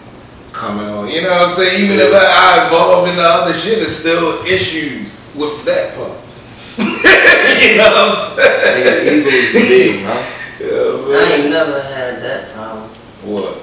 coming 0.52 0.86
on, 0.88 1.08
you 1.08 1.22
know 1.22 1.30
what 1.30 1.42
I'm 1.42 1.50
saying. 1.52 1.84
Even 1.84 1.98
if 2.00 2.12
I, 2.12 2.24
I 2.64 2.66
evolve 2.66 3.08
into 3.08 3.22
other 3.22 3.54
shit, 3.54 3.76
there's 3.78 3.96
still 3.96 4.44
issues 4.44 5.20
with 5.36 5.64
that 5.66 5.94
part. 5.94 6.18
you 6.80 7.76
know 7.76 7.90
what 7.90 8.10
I'm 8.10 8.16
saying? 8.16 8.84
Nigga, 8.84 9.12
ego 9.12 9.28
is 9.28 9.52
big, 9.52 10.02
man. 10.04 10.32
Yeah, 10.60 10.66
I 11.16 11.32
ain't 11.40 11.48
never 11.50 11.80
had 11.80 12.20
that 12.22 12.52
problem. 12.52 12.90
What? 13.24 13.56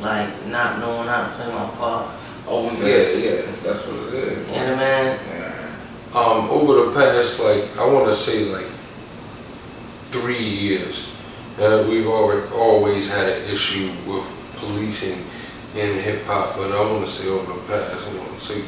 Like 0.00 0.46
not 0.46 0.78
knowing 0.78 1.08
how 1.08 1.22
to 1.26 1.30
play 1.34 1.52
my 1.52 1.66
part. 1.76 2.14
Oh 2.46 2.70
yeah, 2.80 3.10
yeah. 3.10 3.42
That's 3.64 3.84
what 3.88 4.14
it 4.14 4.14
is. 4.14 4.48
You 4.48 4.54
know 4.54 4.62
what 4.62 4.78
I 4.78 5.02
mean? 5.02 5.18
Yeah. 5.18 5.27
Um, 6.18 6.50
over 6.50 6.86
the 6.86 6.94
past, 6.94 7.38
like, 7.38 7.78
I 7.78 7.86
want 7.86 8.06
to 8.06 8.12
say, 8.12 8.46
like, 8.46 8.66
three 10.10 10.42
years, 10.42 11.08
uh, 11.60 11.86
we've 11.88 12.08
already, 12.08 12.44
always 12.54 13.08
had 13.08 13.28
an 13.28 13.48
issue 13.48 13.92
with 14.04 14.24
policing 14.56 15.24
in 15.76 15.96
hip 16.00 16.24
hop, 16.24 16.56
but 16.56 16.72
I 16.72 16.80
want 16.90 17.04
to 17.04 17.10
say 17.10 17.28
over 17.28 17.52
the 17.52 17.60
past, 17.68 18.04
I 18.04 18.18
want 18.18 18.32
to 18.32 18.40
say 18.40 18.64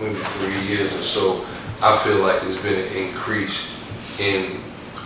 maybe 0.00 0.14
three 0.14 0.68
years 0.68 0.96
or 0.96 1.02
so, 1.02 1.44
I 1.82 1.98
feel 2.04 2.18
like 2.18 2.40
there's 2.42 2.62
been 2.62 2.86
an 2.86 2.96
increase 2.96 3.76
in 4.20 4.60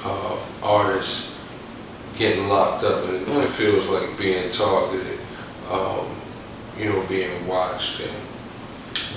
uh, 0.05 0.37
artists 0.62 1.41
getting 2.19 2.49
locked 2.49 2.85
up, 2.85 3.07
and 3.07 3.15
it, 3.15 3.26
it 3.26 3.49
feels 3.49 3.88
like 3.88 4.19
being 4.19 4.50
targeted, 4.50 5.19
um, 5.71 6.15
you 6.79 6.91
know, 6.91 7.03
being 7.09 7.47
watched 7.47 8.00
and 8.00 8.25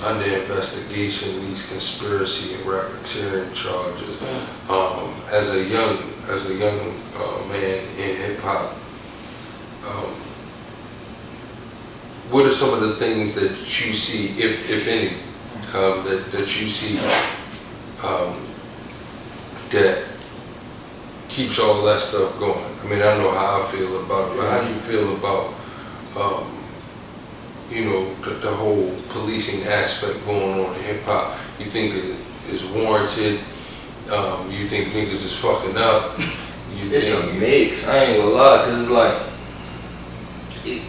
under 0.02 0.24
investigation, 0.24 1.40
these 1.46 1.68
conspiracy 1.68 2.54
and 2.54 2.64
racketeering 2.64 3.52
charges. 3.54 4.20
Um, 4.68 5.14
as 5.30 5.50
a 5.54 5.62
young, 5.62 5.98
as 6.28 6.48
a 6.48 6.54
young 6.54 6.94
uh, 7.16 7.44
man 7.48 7.84
in 7.98 8.16
hip 8.16 8.38
hop, 8.40 8.76
um, 9.86 10.14
what 12.30 12.46
are 12.46 12.50
some 12.50 12.72
of 12.72 12.80
the 12.80 12.94
things 12.96 13.34
that 13.34 13.50
you 13.50 13.92
see, 13.92 14.40
if, 14.40 14.70
if 14.70 14.86
any, 14.86 15.08
um, 15.74 16.04
that, 16.04 16.30
that 16.32 16.60
you 16.60 16.68
see 16.68 16.98
um, 18.04 18.46
that 19.70 20.04
keeps 21.28 21.58
all 21.58 21.82
that 21.84 22.00
stuff 22.00 22.38
going? 22.38 22.64
I 22.82 22.84
mean, 22.84 23.02
I 23.02 23.16
know 23.18 23.32
how 23.32 23.62
I 23.62 23.66
feel 23.72 24.04
about 24.04 24.32
it, 24.32 24.36
but 24.36 24.50
how 24.50 24.62
do 24.62 24.68
you 24.72 24.80
feel 24.80 25.16
about, 25.16 25.54
um, 26.16 26.59
you 27.70 27.84
know, 27.84 28.14
the, 28.16 28.30
the 28.30 28.50
whole 28.50 28.94
policing 29.10 29.66
aspect 29.68 30.24
going 30.26 30.60
on 30.60 30.74
in 30.76 30.82
hip 30.82 31.02
hop? 31.04 31.38
You 31.58 31.66
think 31.66 31.94
it 31.94 32.16
is 32.52 32.64
warranted? 32.64 33.40
Um, 34.10 34.50
you 34.50 34.66
think 34.66 34.88
niggas 34.88 35.24
is 35.24 35.38
fucking 35.38 35.76
up? 35.76 36.18
You 36.18 36.90
It's 36.92 37.12
a 37.12 37.32
mix. 37.34 37.88
I 37.88 38.04
ain't 38.04 38.22
gonna 38.22 38.34
lie, 38.34 38.64
cause 38.64 38.80
it's 38.80 38.90
like, 38.90 39.22
it, 40.64 40.82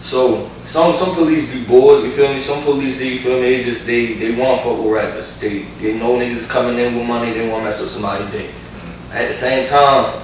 so 0.00 0.48
some 0.64 0.92
some 0.92 1.14
police 1.14 1.50
be 1.52 1.64
bored. 1.64 2.04
You 2.04 2.10
feel 2.12 2.32
me? 2.32 2.40
Some 2.40 2.62
police, 2.62 3.00
you 3.02 3.18
feel 3.18 3.40
me? 3.40 3.56
They 3.56 3.62
just 3.62 3.86
they 3.86 4.14
they 4.14 4.34
want 4.34 4.60
fuck 4.62 4.78
with 4.78 4.92
rappers. 4.92 5.38
They 5.40 5.62
they 5.80 5.98
know 5.98 6.16
niggas 6.16 6.46
is 6.46 6.50
coming 6.50 6.78
in 6.78 6.96
with 6.96 7.06
money. 7.06 7.32
They 7.32 7.48
want 7.48 7.62
to 7.62 7.64
mess 7.64 7.82
up 7.82 7.88
somebody's 7.88 8.30
day. 8.30 8.50
At 9.10 9.28
the 9.28 9.34
same 9.34 9.66
time, 9.66 10.22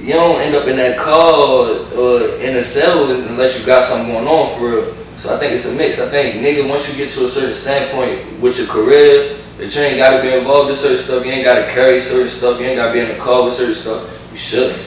you 0.00 0.14
don't 0.14 0.40
end 0.40 0.54
up 0.54 0.66
in 0.66 0.76
that 0.76 0.98
car 0.98 1.68
or 1.96 2.22
in 2.38 2.56
a 2.56 2.62
cell 2.62 3.10
unless 3.10 3.58
you 3.60 3.66
got 3.66 3.84
something 3.84 4.12
going 4.12 4.26
on 4.26 4.58
for 4.58 4.70
real. 4.70 4.99
So 5.20 5.34
I 5.34 5.38
think 5.38 5.52
it's 5.52 5.66
a 5.66 5.74
mix. 5.76 6.00
I 6.00 6.08
think 6.08 6.40
nigga, 6.42 6.66
once 6.68 6.88
you 6.90 6.96
get 6.96 7.10
to 7.12 7.24
a 7.24 7.28
certain 7.28 7.52
standpoint 7.52 8.40
with 8.40 8.56
your 8.56 8.66
career, 8.68 9.36
that 9.58 9.68
you 9.74 9.82
ain't 9.82 9.98
gotta 9.98 10.22
be 10.22 10.32
involved 10.32 10.70
in 10.70 10.76
certain 10.76 10.96
stuff, 10.96 11.26
you 11.26 11.32
ain't 11.32 11.44
gotta 11.44 11.68
carry 11.70 12.00
certain 12.00 12.26
stuff, 12.28 12.58
you 12.58 12.64
ain't 12.66 12.76
gotta 12.76 12.92
be 12.94 13.00
in 13.00 13.08
the 13.08 13.16
car 13.20 13.44
with 13.44 13.52
certain 13.52 13.74
stuff. 13.74 14.08
You 14.30 14.36
shouldn't. 14.38 14.80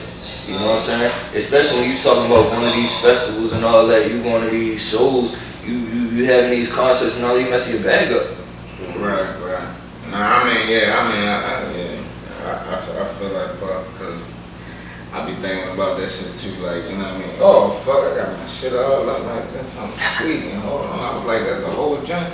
You 0.48 0.58
know 0.58 0.74
what 0.74 0.80
I'm 0.80 0.80
saying? 0.80 1.12
Especially 1.34 1.80
when 1.80 1.90
you 1.92 1.98
talking 1.98 2.26
about 2.26 2.50
going 2.50 2.68
to 2.70 2.76
these 2.76 2.92
festivals 3.00 3.52
and 3.54 3.64
all 3.64 3.86
that, 3.86 4.10
you 4.10 4.22
going 4.22 4.42
to 4.44 4.50
these 4.50 4.82
shows, 4.90 5.40
you 5.64 5.72
you, 5.78 6.00
you 6.10 6.24
having 6.26 6.50
these 6.50 6.70
concerts 6.70 7.16
and 7.16 7.24
all, 7.24 7.38
you 7.38 7.48
messing 7.48 7.74
your 7.76 7.82
bag 7.84 8.12
up. 8.12 8.26
Right, 8.98 9.24
right. 9.40 9.74
Nah, 10.10 10.42
I 10.42 10.52
mean, 10.52 10.68
yeah, 10.68 10.98
I 10.98 11.08
mean, 11.08 11.24
I, 11.26 12.74
I 12.74 12.76
feel- 12.76 13.00
I 13.00 13.04
feel 13.06 13.30
like, 13.30 13.52
because 13.58 14.20
I 15.24 15.30
be 15.30 15.36
thinking 15.40 15.72
about 15.72 15.96
that 15.98 16.10
shit 16.10 16.34
too, 16.36 16.60
like, 16.60 16.84
you 16.90 16.96
know 16.98 17.04
what 17.04 17.14
I 17.14 17.18
mean? 17.18 17.36
Oh, 17.40 17.70
fuck, 17.70 18.12
I 18.12 18.16
got 18.28 18.38
my 18.38 18.44
shit 18.44 18.74
all 18.74 19.08
up 19.08 19.24
like 19.24 19.52
this, 19.52 19.78
I'm 19.80 19.88
tweaking, 20.20 20.60
hold 20.60 20.84
on, 20.84 21.00
I 21.00 21.16
was 21.16 21.24
like 21.24 21.40
that 21.48 21.60
the 21.60 21.70
whole 21.72 21.96
jump. 22.02 22.28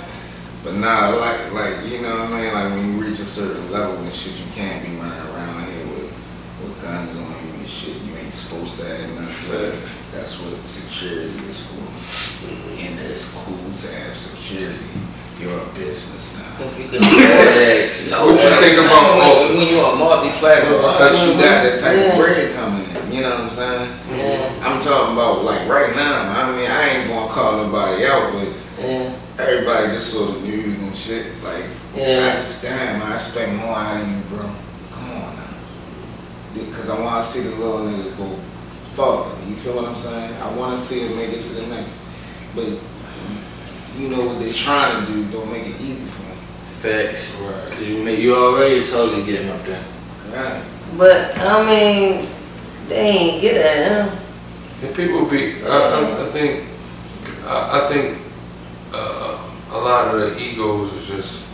But 0.63 0.75
nah, 0.75 1.09
like, 1.15 1.51
like, 1.53 1.87
you 1.87 2.01
know 2.01 2.11
what 2.11 2.35
I 2.35 2.41
mean? 2.41 2.53
Like, 2.53 2.69
when 2.75 2.93
you 2.93 3.01
reach 3.01 3.19
a 3.19 3.25
certain 3.25 3.71
level 3.71 3.97
and 3.97 4.13
shit, 4.13 4.37
you 4.37 4.51
can't 4.53 4.85
be 4.85 4.93
running 4.99 5.17
around 5.33 5.65
here 5.71 5.87
with, 5.87 6.11
with 6.61 6.81
guns 6.83 7.15
on 7.17 7.31
you 7.47 7.53
and 7.57 7.67
shit. 7.67 7.95
You 8.03 8.13
ain't 8.17 8.33
supposed 8.33 8.77
to 8.79 8.85
have 8.85 9.09
nothing. 9.15 9.81
That's 10.13 10.37
what 10.43 10.67
security 10.67 11.33
is 11.47 11.65
for. 11.65 11.81
Mm-hmm. 11.81 12.77
And 12.77 12.99
it's 13.09 13.33
cool 13.33 13.55
to 13.73 13.87
have 14.03 14.13
security. 14.13 14.77
You're 15.39 15.57
a 15.57 15.65
business 15.73 16.37
now. 16.37 16.61
If 16.69 16.77
you 16.77 16.85
could 16.93 17.01
afford 17.09 17.17
No, 18.13 18.29
What 18.29 18.45
you 18.45 18.53
think 18.61 18.85
about 18.85 19.17
when, 19.17 19.57
when 19.57 19.65
you're 19.65 19.81
a 19.81 19.95
multi-platinum 19.97 20.85
artist, 20.85 21.25
you 21.25 21.33
got 21.41 21.65
that 21.65 21.79
type 21.81 21.97
Yeah. 21.97 22.13
of 22.13 22.17
bread 22.21 22.37
coming 22.53 22.60
in. 22.60 22.60
You 23.21 23.27
know 23.29 23.35
what 23.35 23.43
I'm 23.43 23.49
saying? 23.51 24.17
Yeah, 24.17 24.65
I'm 24.65 24.81
talking 24.81 25.13
about 25.13 25.45
like 25.45 25.69
right 25.69 25.95
now. 25.95 26.41
I 26.41 26.57
mean, 26.57 26.71
I 26.71 26.89
ain't 26.89 27.07
gonna 27.07 27.31
call 27.31 27.63
nobody 27.63 28.03
out, 28.07 28.33
but 28.33 28.51
yeah, 28.79 29.15
everybody 29.37 29.93
just 29.93 30.11
saw 30.11 30.25
the 30.25 30.39
news 30.41 30.81
and 30.81 30.95
shit. 30.95 31.27
Like, 31.43 31.65
I 31.93 31.97
yeah. 31.99 32.35
just 32.37 32.63
damn, 32.63 32.99
I 32.99 33.13
expect 33.13 33.53
more 33.53 33.75
out 33.75 34.01
of 34.01 34.09
you, 34.09 34.17
bro. 34.21 34.49
Come 34.89 35.11
on 35.11 35.35
now, 35.35 35.53
because 36.55 36.89
I 36.89 36.99
want 36.99 37.21
to 37.23 37.29
see 37.29 37.47
the 37.47 37.55
little 37.57 37.85
nigga 37.85 38.17
go 38.17 38.25
farther. 38.97 39.39
You 39.47 39.55
feel 39.55 39.75
what 39.75 39.85
I'm 39.85 39.95
saying? 39.95 40.41
I 40.41 40.51
want 40.55 40.75
to 40.75 40.81
see 40.81 41.05
him 41.05 41.15
make 41.15 41.29
it 41.29 41.43
to 41.43 41.53
the 41.61 41.67
next, 41.67 42.01
but 42.55 42.65
you 43.99 44.09
know 44.09 44.25
what 44.25 44.39
they're 44.39 44.51
trying 44.51 45.05
to 45.05 45.13
do. 45.13 45.31
Don't 45.31 45.51
make 45.51 45.67
it 45.67 45.79
easy 45.79 46.07
for 46.07 46.23
them. 46.23 46.37
Facts. 46.81 47.35
right. 47.35 47.69
Cause 47.69 47.87
you 47.87 47.97
you 47.97 48.35
already 48.35 48.79
a 48.79 48.83
target 48.83 49.27
getting 49.27 49.49
up 49.49 49.61
there. 49.61 49.83
Right. 50.33 50.63
But 50.97 51.37
I 51.37 51.63
mean, 51.67 52.27
they 52.91 53.07
ain't 53.07 53.41
get 53.41 53.55
at 53.55 54.09
him. 54.09 54.19
And 54.83 54.95
people 54.95 55.25
be, 55.25 55.63
I, 55.63 55.67
I, 55.67 56.27
I 56.27 56.31
think 56.31 56.65
I, 57.45 57.85
I 57.85 57.87
think 57.89 58.17
uh, 58.93 59.49
a 59.71 59.77
lot 59.77 60.13
of 60.13 60.21
the 60.21 60.39
egos 60.41 60.93
is 60.93 61.07
just 61.07 61.47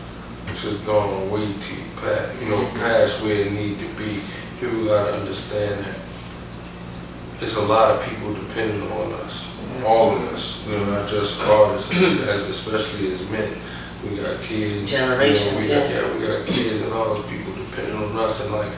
it's 0.48 0.64
just 0.64 0.86
gone 0.86 1.30
way 1.30 1.46
too 1.60 1.82
past, 2.02 2.42
you 2.42 2.50
know, 2.50 2.66
past 2.76 3.22
where 3.24 3.36
it 3.36 3.52
need 3.52 3.78
to 3.80 3.88
be. 3.96 4.22
People 4.60 4.86
gotta 4.86 5.14
understand 5.14 5.84
that 5.86 6.00
it's 7.42 7.56
a 7.56 7.62
lot 7.62 7.92
of 7.92 8.04
people 8.10 8.34
depending 8.34 8.82
on 8.92 9.14
us, 9.14 9.46
all 9.86 10.16
of 10.16 10.22
us, 10.34 10.68
you 10.68 10.76
know, 10.76 10.86
not 10.86 11.10
just 11.10 11.40
artists, 11.48 11.94
as 11.94 12.44
especially 12.44 13.12
as 13.12 13.30
men. 13.30 13.54
We 14.04 14.18
got 14.18 14.42
kids, 14.42 14.92
you 14.92 14.98
know, 14.98 15.08
Generations, 15.10 15.58
we 15.58 15.68
got, 15.68 15.90
yeah. 15.90 16.02
yeah, 16.02 16.18
we 16.18 16.28
got 16.28 16.46
kids 16.48 16.82
and 16.82 16.94
all 16.94 17.16
those 17.16 17.30
people 17.30 17.54
depending 17.54 17.96
on 17.96 18.16
us, 18.18 18.44
and 18.44 18.54
like, 18.54 18.72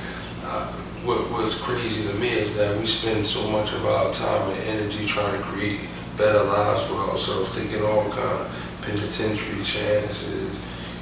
uh, 0.43 0.71
what 1.06 1.20
what's 1.32 1.60
crazy 1.60 2.08
to 2.10 2.13
me 2.15 2.29
is 2.29 2.56
that 2.58 2.77
we 2.79 2.86
spend 2.86 3.25
so 3.25 3.48
much 3.50 3.72
of 3.74 3.86
our 3.86 4.12
time 4.13 4.51
and 4.51 4.62
energy 4.63 5.06
trying 5.06 5.38
to 5.38 5.44
create 5.48 5.82
better 6.18 6.44
lives 6.44 6.84
for 6.86 6.96
ourselves, 6.96 7.56
taking 7.56 7.84
all 7.84 8.10
kind 8.10 8.41
of 8.41 8.79
penitentiary 8.82 9.63
chances, 9.63 10.60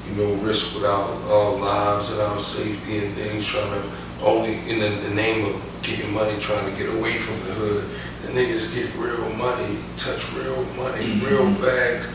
you 0.08 0.16
know, 0.16 0.34
risk 0.36 0.76
without 0.76 1.10
our 1.30 1.56
lives 1.56 2.12
and 2.12 2.22
our 2.22 2.40
safety 2.40 3.06
and 3.06 3.16
things, 3.16 3.46
trying 3.46 3.82
to 3.82 3.90
only 4.24 4.58
in 4.70 4.80
the, 4.80 4.90
the 5.08 5.14
name 5.14 5.46
of 5.46 5.62
getting 5.84 6.14
money, 6.14 6.40
trying 6.40 6.72
to 6.72 6.78
get 6.78 6.94
away 6.94 7.18
from 7.18 7.36
the 7.48 7.54
hood. 7.54 7.90
The 8.26 8.34
niggas 8.34 8.74
get 8.74 8.94
real 8.96 9.30
money, 9.36 9.78
touch 9.96 10.34
real 10.34 10.64
money, 10.76 11.06
mm-hmm. 11.06 11.26
real 11.26 11.52
bags, 11.62 12.08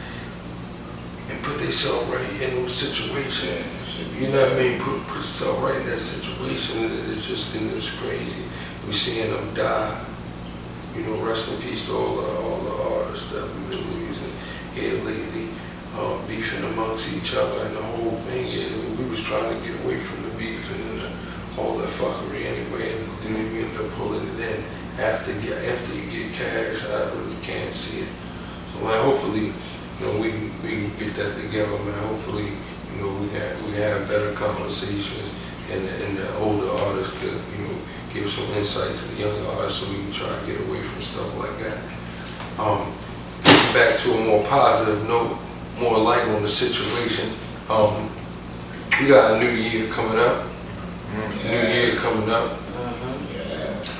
and 1.32 1.42
put 1.42 1.58
themselves 1.58 2.08
right 2.10 2.42
in 2.42 2.56
those 2.56 2.74
situations. 2.74 4.20
You 4.20 4.28
know 4.28 4.42
what 4.42 4.52
I 4.52 4.58
mean? 4.58 4.78
Put, 4.80 5.16
yourself 5.16 5.62
right 5.62 5.80
in 5.80 5.86
that 5.86 5.98
situation, 5.98 6.84
and 6.84 7.12
it's 7.12 7.26
just 7.26 7.54
and 7.54 7.70
it's 7.72 7.90
crazy. 8.00 8.44
We 8.86 8.92
seeing 8.92 9.32
them 9.32 9.54
die. 9.54 10.04
You 10.96 11.04
know, 11.04 11.24
rest 11.24 11.52
in 11.52 11.62
peace 11.62 11.86
to 11.86 11.92
all 11.94 12.16
the 12.16 12.28
all 12.42 12.60
the 12.60 12.74
artists 13.00 13.32
that 13.32 13.44
we've 13.44 13.70
been 13.70 13.86
losing 14.00 14.32
here 14.74 14.94
lately, 15.04 15.48
um, 15.96 16.20
beefing 16.26 16.64
amongst 16.72 17.14
each 17.14 17.34
other, 17.34 17.64
and 17.66 17.76
the 17.76 17.82
whole 17.82 18.18
thing 18.28 18.46
is 18.48 18.98
we 18.98 19.08
was 19.08 19.22
trying 19.22 19.48
to 19.48 19.66
get 19.66 19.78
away 19.84 20.00
from 20.00 20.22
the 20.28 20.36
beef 20.36 20.68
and 20.74 21.00
the, 21.00 21.60
all 21.60 21.78
that 21.78 21.88
fuckery 21.88 22.44
anyway, 22.44 22.92
and 23.24 23.36
then 23.36 23.52
we 23.52 23.62
ended 23.62 23.80
up 23.80 23.90
pulling 23.92 24.26
it 24.26 24.40
in 24.40 24.64
after 25.00 25.30
after 25.32 25.94
you 25.94 26.10
get 26.10 26.32
cash. 26.34 26.84
I 26.84 27.08
really 27.14 27.40
can't 27.42 27.74
see 27.74 28.00
it. 28.00 28.08
So 28.74 28.84
man, 28.84 29.04
hopefully, 29.04 29.52
you 30.02 30.08
know, 30.08 30.20
we 30.20 30.30
we 30.62 30.70
can 30.82 30.98
get 30.98 31.14
that 31.14 31.36
together, 31.40 31.78
man. 31.84 31.94
Hopefully, 32.08 32.46
you 32.46 33.02
know, 33.02 33.12
we 33.22 33.28
have 33.38 33.66
we 33.66 33.72
have 33.78 34.08
better 34.08 34.32
conversations, 34.32 35.30
and 35.70 35.86
and 35.88 36.18
the 36.18 36.36
older 36.38 36.68
artists 36.86 37.16
could, 37.18 37.38
you 37.56 37.64
know, 37.64 37.76
give 38.12 38.28
some 38.28 38.46
insight 38.54 38.94
to 38.94 39.04
the 39.14 39.22
younger 39.22 39.46
artists, 39.52 39.86
so 39.86 39.92
we 39.92 40.02
can 40.02 40.12
try 40.12 40.28
to 40.28 40.46
get 40.46 40.60
away 40.66 40.80
from 40.82 41.02
stuff 41.02 41.38
like 41.38 41.56
that. 41.62 41.78
Um, 42.58 42.92
getting 43.44 43.72
back 43.74 43.98
to 44.00 44.12
a 44.12 44.26
more 44.26 44.44
positive 44.44 45.06
note, 45.08 45.38
more 45.78 45.98
light 45.98 46.26
on 46.28 46.42
the 46.42 46.48
situation. 46.48 47.32
Um, 47.70 48.10
we 49.00 49.08
got 49.08 49.34
a 49.34 49.38
new 49.38 49.50
year 49.50 49.88
coming 49.88 50.18
up. 50.18 50.46
New 51.44 51.74
year 51.74 51.94
coming 51.96 52.28
up. 52.30 52.61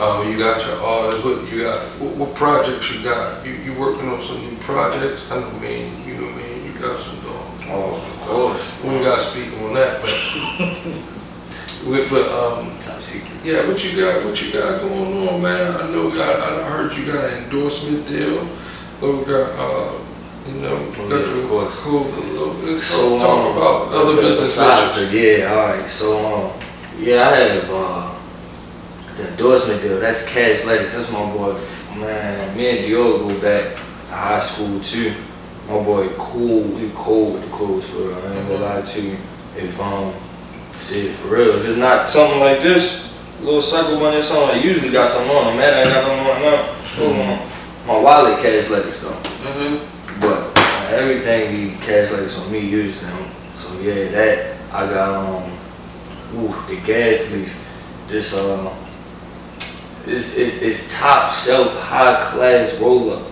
Um, 0.01 0.31
you 0.33 0.39
got 0.39 0.65
your 0.67 0.77
artists. 0.81 1.25
What 1.25 1.51
you 1.53 1.63
got? 1.65 1.79
What, 2.01 2.17
what 2.17 2.35
projects 2.35 2.91
you 2.93 3.03
got? 3.05 3.45
You 3.47 3.53
you 3.53 3.75
working 3.75 4.09
on 4.09 4.21
some 4.21 4.41
new 4.41 4.57
projects? 4.59 5.31
I 5.31 5.39
know, 5.41 5.51
man. 5.61 6.07
You 6.07 6.15
know, 6.15 6.31
man. 6.31 6.65
You 6.65 6.73
got 6.81 6.99
some. 6.99 7.19
Um, 7.27 7.39
Oh, 7.75 7.95
of 7.95 8.21
course. 8.29 8.83
we 8.85 8.91
got 9.05 9.17
to 9.19 9.25
speak 9.25 9.49
on 9.63 9.73
that, 9.75 10.03
but. 10.03 10.13
we- 11.87 12.09
but 12.09 12.29
um, 12.29 12.77
Top 12.81 13.01
secret. 13.01 13.33
yeah, 13.45 13.67
what 13.67 13.83
you 13.85 13.99
got? 14.01 14.25
What 14.27 14.41
you 14.43 14.53
got 14.53 14.81
going 14.81 15.29
on, 15.29 15.41
man? 15.43 15.75
I 15.81 15.89
know. 15.91 16.11
Got 16.11 16.41
I 16.41 16.65
heard 16.71 16.93
you 16.97 17.07
got 17.07 17.25
an 17.31 17.45
endorsement 17.45 18.07
deal. 18.09 18.47
Or 19.01 19.25
got 19.25 19.51
uh, 19.59 19.93
you 20.49 20.55
know, 20.61 20.77
Oh, 20.99 21.09
yeah, 21.09 21.17
the 21.17 21.41
of 21.43 21.49
course. 21.49 21.75
clue 21.77 22.01
a 22.03 22.21
little 22.33 22.55
bit. 22.61 22.83
So 22.83 23.19
talk 23.19 23.29
um, 23.47 23.57
about 23.57 23.89
other 23.95 24.17
the- 24.17 24.23
business 24.23 24.57
besides 24.57 25.15
yeah, 25.15 25.51
all 25.53 25.69
right. 25.69 25.89
So 25.89 26.19
um, 26.27 26.53
yeah, 26.99 27.29
I 27.29 27.37
have 27.37 27.71
uh, 27.71 28.15
the 29.17 29.29
endorsement 29.29 29.83
deal. 29.83 30.01
That's 30.01 30.29
Cash 30.33 30.65
Letters. 30.65 30.93
That's 30.95 31.13
my 31.13 31.21
boy. 31.33 31.55
Man, 31.99 32.57
me 32.57 32.71
and 32.71 32.79
Dior 32.79 33.19
go 33.19 33.41
back 33.41 33.75
to 33.75 34.15
high 34.15 34.39
school 34.39 34.81
too. 34.81 35.15
My 35.69 35.83
boy, 35.83 36.09
cool. 36.17 36.77
He 36.77 36.91
cool 36.95 37.35
with 37.35 37.45
the 37.45 37.51
clothes 37.51 37.91
for 37.91 38.09
real. 38.09 38.15
I 38.15 38.35
ain't 38.35 38.49
gonna 38.49 38.65
lie 38.65 38.83
to 38.83 39.01
you. 39.01 39.17
If 39.57 39.81
um, 39.81 40.13
shit 40.73 41.13
for 41.13 41.37
real. 41.37 41.51
If 41.51 41.67
it's 41.67 41.77
not 41.77 42.09
something 42.09 42.41
like 42.41 42.63
this, 42.63 43.13
little 43.41 43.63
cycle 43.63 43.99
money 43.99 44.19
or 44.19 44.23
something, 44.23 44.59
I 44.59 44.63
usually 44.63 44.91
got 44.91 45.09
something 45.09 45.35
on. 45.35 45.57
Man, 45.57 45.75
I 45.75 45.81
ain't 45.83 45.91
got 45.91 46.07
no 46.09 46.25
more 46.25 46.35
now. 46.41 46.73
Hold 46.97 47.17
on. 47.17 47.49
My 47.87 47.99
wallet 48.03 48.41
Cash 48.43 48.71
Letters 48.71 49.01
though. 49.01 49.11
Mm-hmm. 49.11 50.21
But 50.21 50.57
uh, 50.57 50.89
everything 50.93 51.51
be 51.51 51.77
cash 51.81 52.13
letters 52.13 52.39
on 52.39 52.53
me 52.53 52.61
usually. 52.61 53.11
So 53.51 53.77
yeah, 53.81 54.09
that 54.11 54.57
I 54.73 54.87
got 54.87 55.15
um 55.15 55.51
ooh, 56.37 56.55
the 56.69 56.81
gas 56.85 57.33
leaf. 57.33 57.59
This 58.07 58.35
uh 58.35 58.73
it's, 60.07 60.37
is 60.37 60.63
it's 60.63 60.99
top 60.99 61.31
shelf 61.31 61.79
high 61.81 62.21
class 62.23 62.79
roll 62.81 63.13
up. 63.13 63.23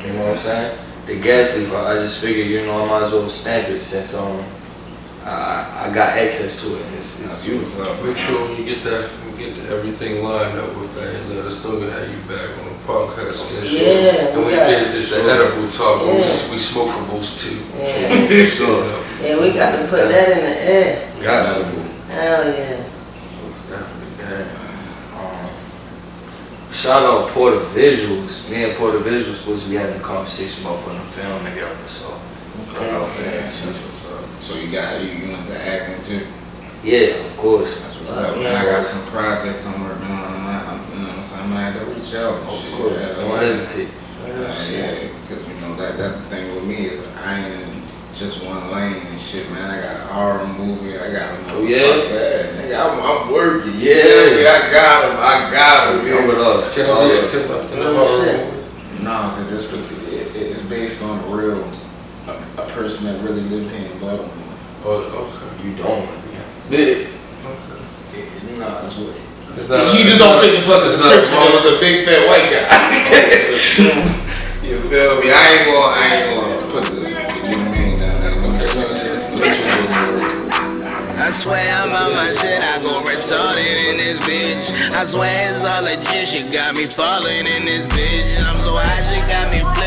You 0.00 0.12
know 0.14 0.20
what 0.22 0.30
I'm 0.32 0.36
saying? 0.36 0.78
The 1.06 1.20
gas 1.20 1.56
leaf, 1.56 1.72
I, 1.72 1.92
I 1.92 1.94
just 1.98 2.20
figured, 2.20 2.46
you 2.48 2.64
know, 2.66 2.84
I 2.84 2.86
might 2.88 3.02
as 3.02 3.12
well 3.12 3.28
stamp 3.28 3.68
it 3.68 3.80
since 3.82 4.14
um 4.14 4.44
I, 5.24 5.86
I 5.90 5.94
got 5.94 6.18
access 6.18 6.64
to 6.66 6.76
it. 6.76 6.86
And 6.86 6.94
it's, 6.96 7.20
it's 7.22 7.44
beautiful. 7.46 7.82
up. 7.84 8.02
Make 8.04 8.16
sure 8.16 8.42
when 8.48 8.56
you 8.58 8.64
get 8.64 8.82
that, 8.82 9.08
get 9.38 9.56
everything 9.70 10.24
lined 10.24 10.58
up 10.58 10.76
with 10.78 10.92
that, 10.94 11.28
let 11.30 11.44
us 11.46 11.62
know 11.62 11.78
that 11.78 12.08
you 12.08 12.16
back 12.26 12.50
on 12.58 12.64
the 12.66 12.78
podcast. 12.84 13.58
and 13.58 13.66
shit. 13.66 13.82
Yeah, 14.14 14.26
And 14.34 14.38
we 14.40 14.46
we, 14.46 14.50
got- 14.56 14.70
it- 14.70 14.94
it's 14.96 15.10
the 15.10 15.22
edible 15.22 15.68
talk, 15.70 16.00
but 16.00 16.06
Yeah. 16.18 16.26
we, 16.46 16.50
we 16.50 16.56
smokables 16.58 17.38
too. 17.40 17.58
Yeah. 17.78 18.28
You 18.28 18.46
Sure. 18.46 18.84
Yeah, 19.22 19.40
we 19.40 19.52
got 19.52 19.78
to 19.80 19.86
put 19.88 20.08
that 20.08 20.28
in 20.36 20.42
the 20.42 20.56
air. 20.72 21.12
Got 21.22 21.46
to. 21.46 21.64
Hell 22.10 22.44
yeah. 22.58 22.82
Most 23.46 23.70
definitely 23.70 24.24
that. 24.24 24.46
Um, 25.14 25.50
shout 26.82 27.02
out 27.04 27.28
Porter 27.30 27.58
Visuals. 27.74 28.50
Me 28.50 28.64
and 28.64 28.74
Porter 28.76 28.98
Visuals 28.98 29.34
supposed 29.40 29.64
to 29.64 29.70
be 29.70 29.76
having 29.76 29.96
a 29.96 30.02
conversation 30.02 30.66
about 30.66 30.82
putting 30.82 30.98
a 30.98 31.04
film 31.04 31.44
together. 31.44 31.76
So 31.86 32.10
man, 32.80 33.40
that's 33.40 33.66
what's 33.66 34.10
up. 34.12 34.24
So 34.42 34.54
you 34.58 34.70
got 34.72 35.00
you 35.02 35.10
you 35.10 35.34
into 35.34 35.54
acting 35.56 36.02
too? 36.04 36.26
yeah, 36.82 37.22
of 37.24 37.36
course. 37.36 37.78
That's 37.80 37.96
what's 38.00 38.16
Uh, 38.18 38.20
up. 38.30 38.36
yeah. 38.36 38.48
And 38.48 38.56
I 38.58 38.64
got 38.72 38.84
some 38.84 39.06
projects 39.12 39.66
I'm 39.66 39.80
working 39.84 40.06
on. 40.10 40.24
I'm, 40.34 40.44
not- 40.44 40.66
I'm 40.66 40.80
you 40.98 41.02
know 41.02 41.08
what 41.08 41.18
I'm 41.18 41.24
saying. 41.24 41.48
Gonna 41.50 41.70
have 41.70 41.78
to 41.78 41.86
reach 41.94 42.14
out. 42.14 42.42
Of 42.42 42.50
shit. 42.50 42.74
course. 42.74 43.00
Yeah, 43.00 43.14
Don't 43.14 43.38
hesitate. 43.38 43.88
Uh, 44.22 44.28
yeah, 44.70 45.08
because 45.22 45.48
you 45.48 45.54
know 45.60 45.74
that 45.76 45.96
that 45.98 46.14
thing 46.30 46.54
with 46.54 46.64
me 46.64 46.86
is 46.86 47.06
I 47.24 47.38
ain't 47.38 47.61
in 47.61 47.61
just 48.22 48.44
one 48.46 48.70
lane 48.70 49.02
and 49.04 49.18
shit, 49.18 49.50
man. 49.50 49.68
I 49.68 49.82
got 49.82 49.96
a 49.96 50.12
horror 50.14 50.46
movie. 50.54 50.94
I 50.96 51.10
got 51.10 51.26
a 51.26 51.52
Oh, 51.54 51.64
yeah? 51.66 51.98
yeah. 52.06 52.54
Nigga, 52.54 52.78
I'm, 52.78 52.94
I'm 53.02 53.32
working. 53.32 53.74
you 53.80 53.90
Yeah. 53.90 54.46
I 54.46 54.70
got 54.70 55.10
him. 55.10 55.16
I 55.18 55.50
got 55.50 55.90
him. 55.90 56.06
Come 56.06 56.28
with 56.28 56.38
us. 56.38 56.74
Can 56.74 56.86
I 56.86 56.90
All 56.90 57.08
be 57.08 57.14
a 57.18 57.18
up. 57.18 57.62
the 57.66 57.82
Oh, 57.82 58.06
horror 58.06 58.24
shit. 58.24 58.46
movie? 58.46 59.02
No, 59.02 59.34
because 59.34 59.50
this 59.50 59.66
partic- 59.74 60.12
it, 60.14 60.36
it's 60.38 60.62
based 60.62 61.02
on 61.02 61.18
a 61.18 61.26
real 61.34 61.66
a, 62.28 62.62
a 62.62 62.66
person 62.70 63.06
that 63.10 63.18
really 63.26 63.42
lived 63.42 63.74
here 63.74 63.90
in 63.90 63.98
Baltimore. 63.98 64.30
Oh, 64.84 65.26
okay. 65.26 65.66
You 65.66 65.74
don't 65.82 66.06
want 66.06 66.22
to 66.22 66.70
be. 66.70 66.76
Big. 66.76 67.06
okay. 67.42 68.22
It, 68.22 68.30
it, 68.30 68.58
no, 68.58 68.70
that's 68.70 68.96
what. 68.98 69.18
It's 69.58 69.68
not- 69.68 69.98
you 69.98 70.04
just 70.06 70.20
don't 70.20 70.38
fit 70.38 70.54
the 70.54 70.62
fucking 70.62 70.94
it's 70.94 71.02
not 71.02 71.18
description. 71.18 71.42
It 71.42 71.58
was 71.58 71.66
a 71.74 71.80
big 71.82 72.06
fat 72.06 72.22
white 72.30 72.46
guy. 72.54 72.70
you 74.70 74.76
feel 74.86 75.18
me? 75.20 75.26
I 75.34 75.58
ain't 75.58 75.66
gonna, 75.74 75.90
I 75.90 76.06
ain't 76.14 76.31
swear 81.32 81.66
I'm 81.74 81.90
on 81.90 82.12
my 82.12 82.32
shit, 82.34 82.62
I 82.62 82.80
go 82.80 83.02
retarded 83.02 83.90
in 83.90 83.96
this 83.96 84.18
bitch. 84.20 84.92
I 84.92 85.04
swear 85.04 85.54
it's 85.54 85.64
all 85.64 85.82
legit, 85.82 86.28
she 86.28 86.42
got 86.48 86.76
me 86.76 86.84
falling 86.84 87.46
in 87.46 87.64
this 87.64 87.86
bitch. 87.88 88.38
I'm 88.44 88.60
so 88.60 88.76
high, 88.76 89.02
she 89.08 89.20
got 89.26 89.52
me 89.52 89.62
walking 89.64 89.81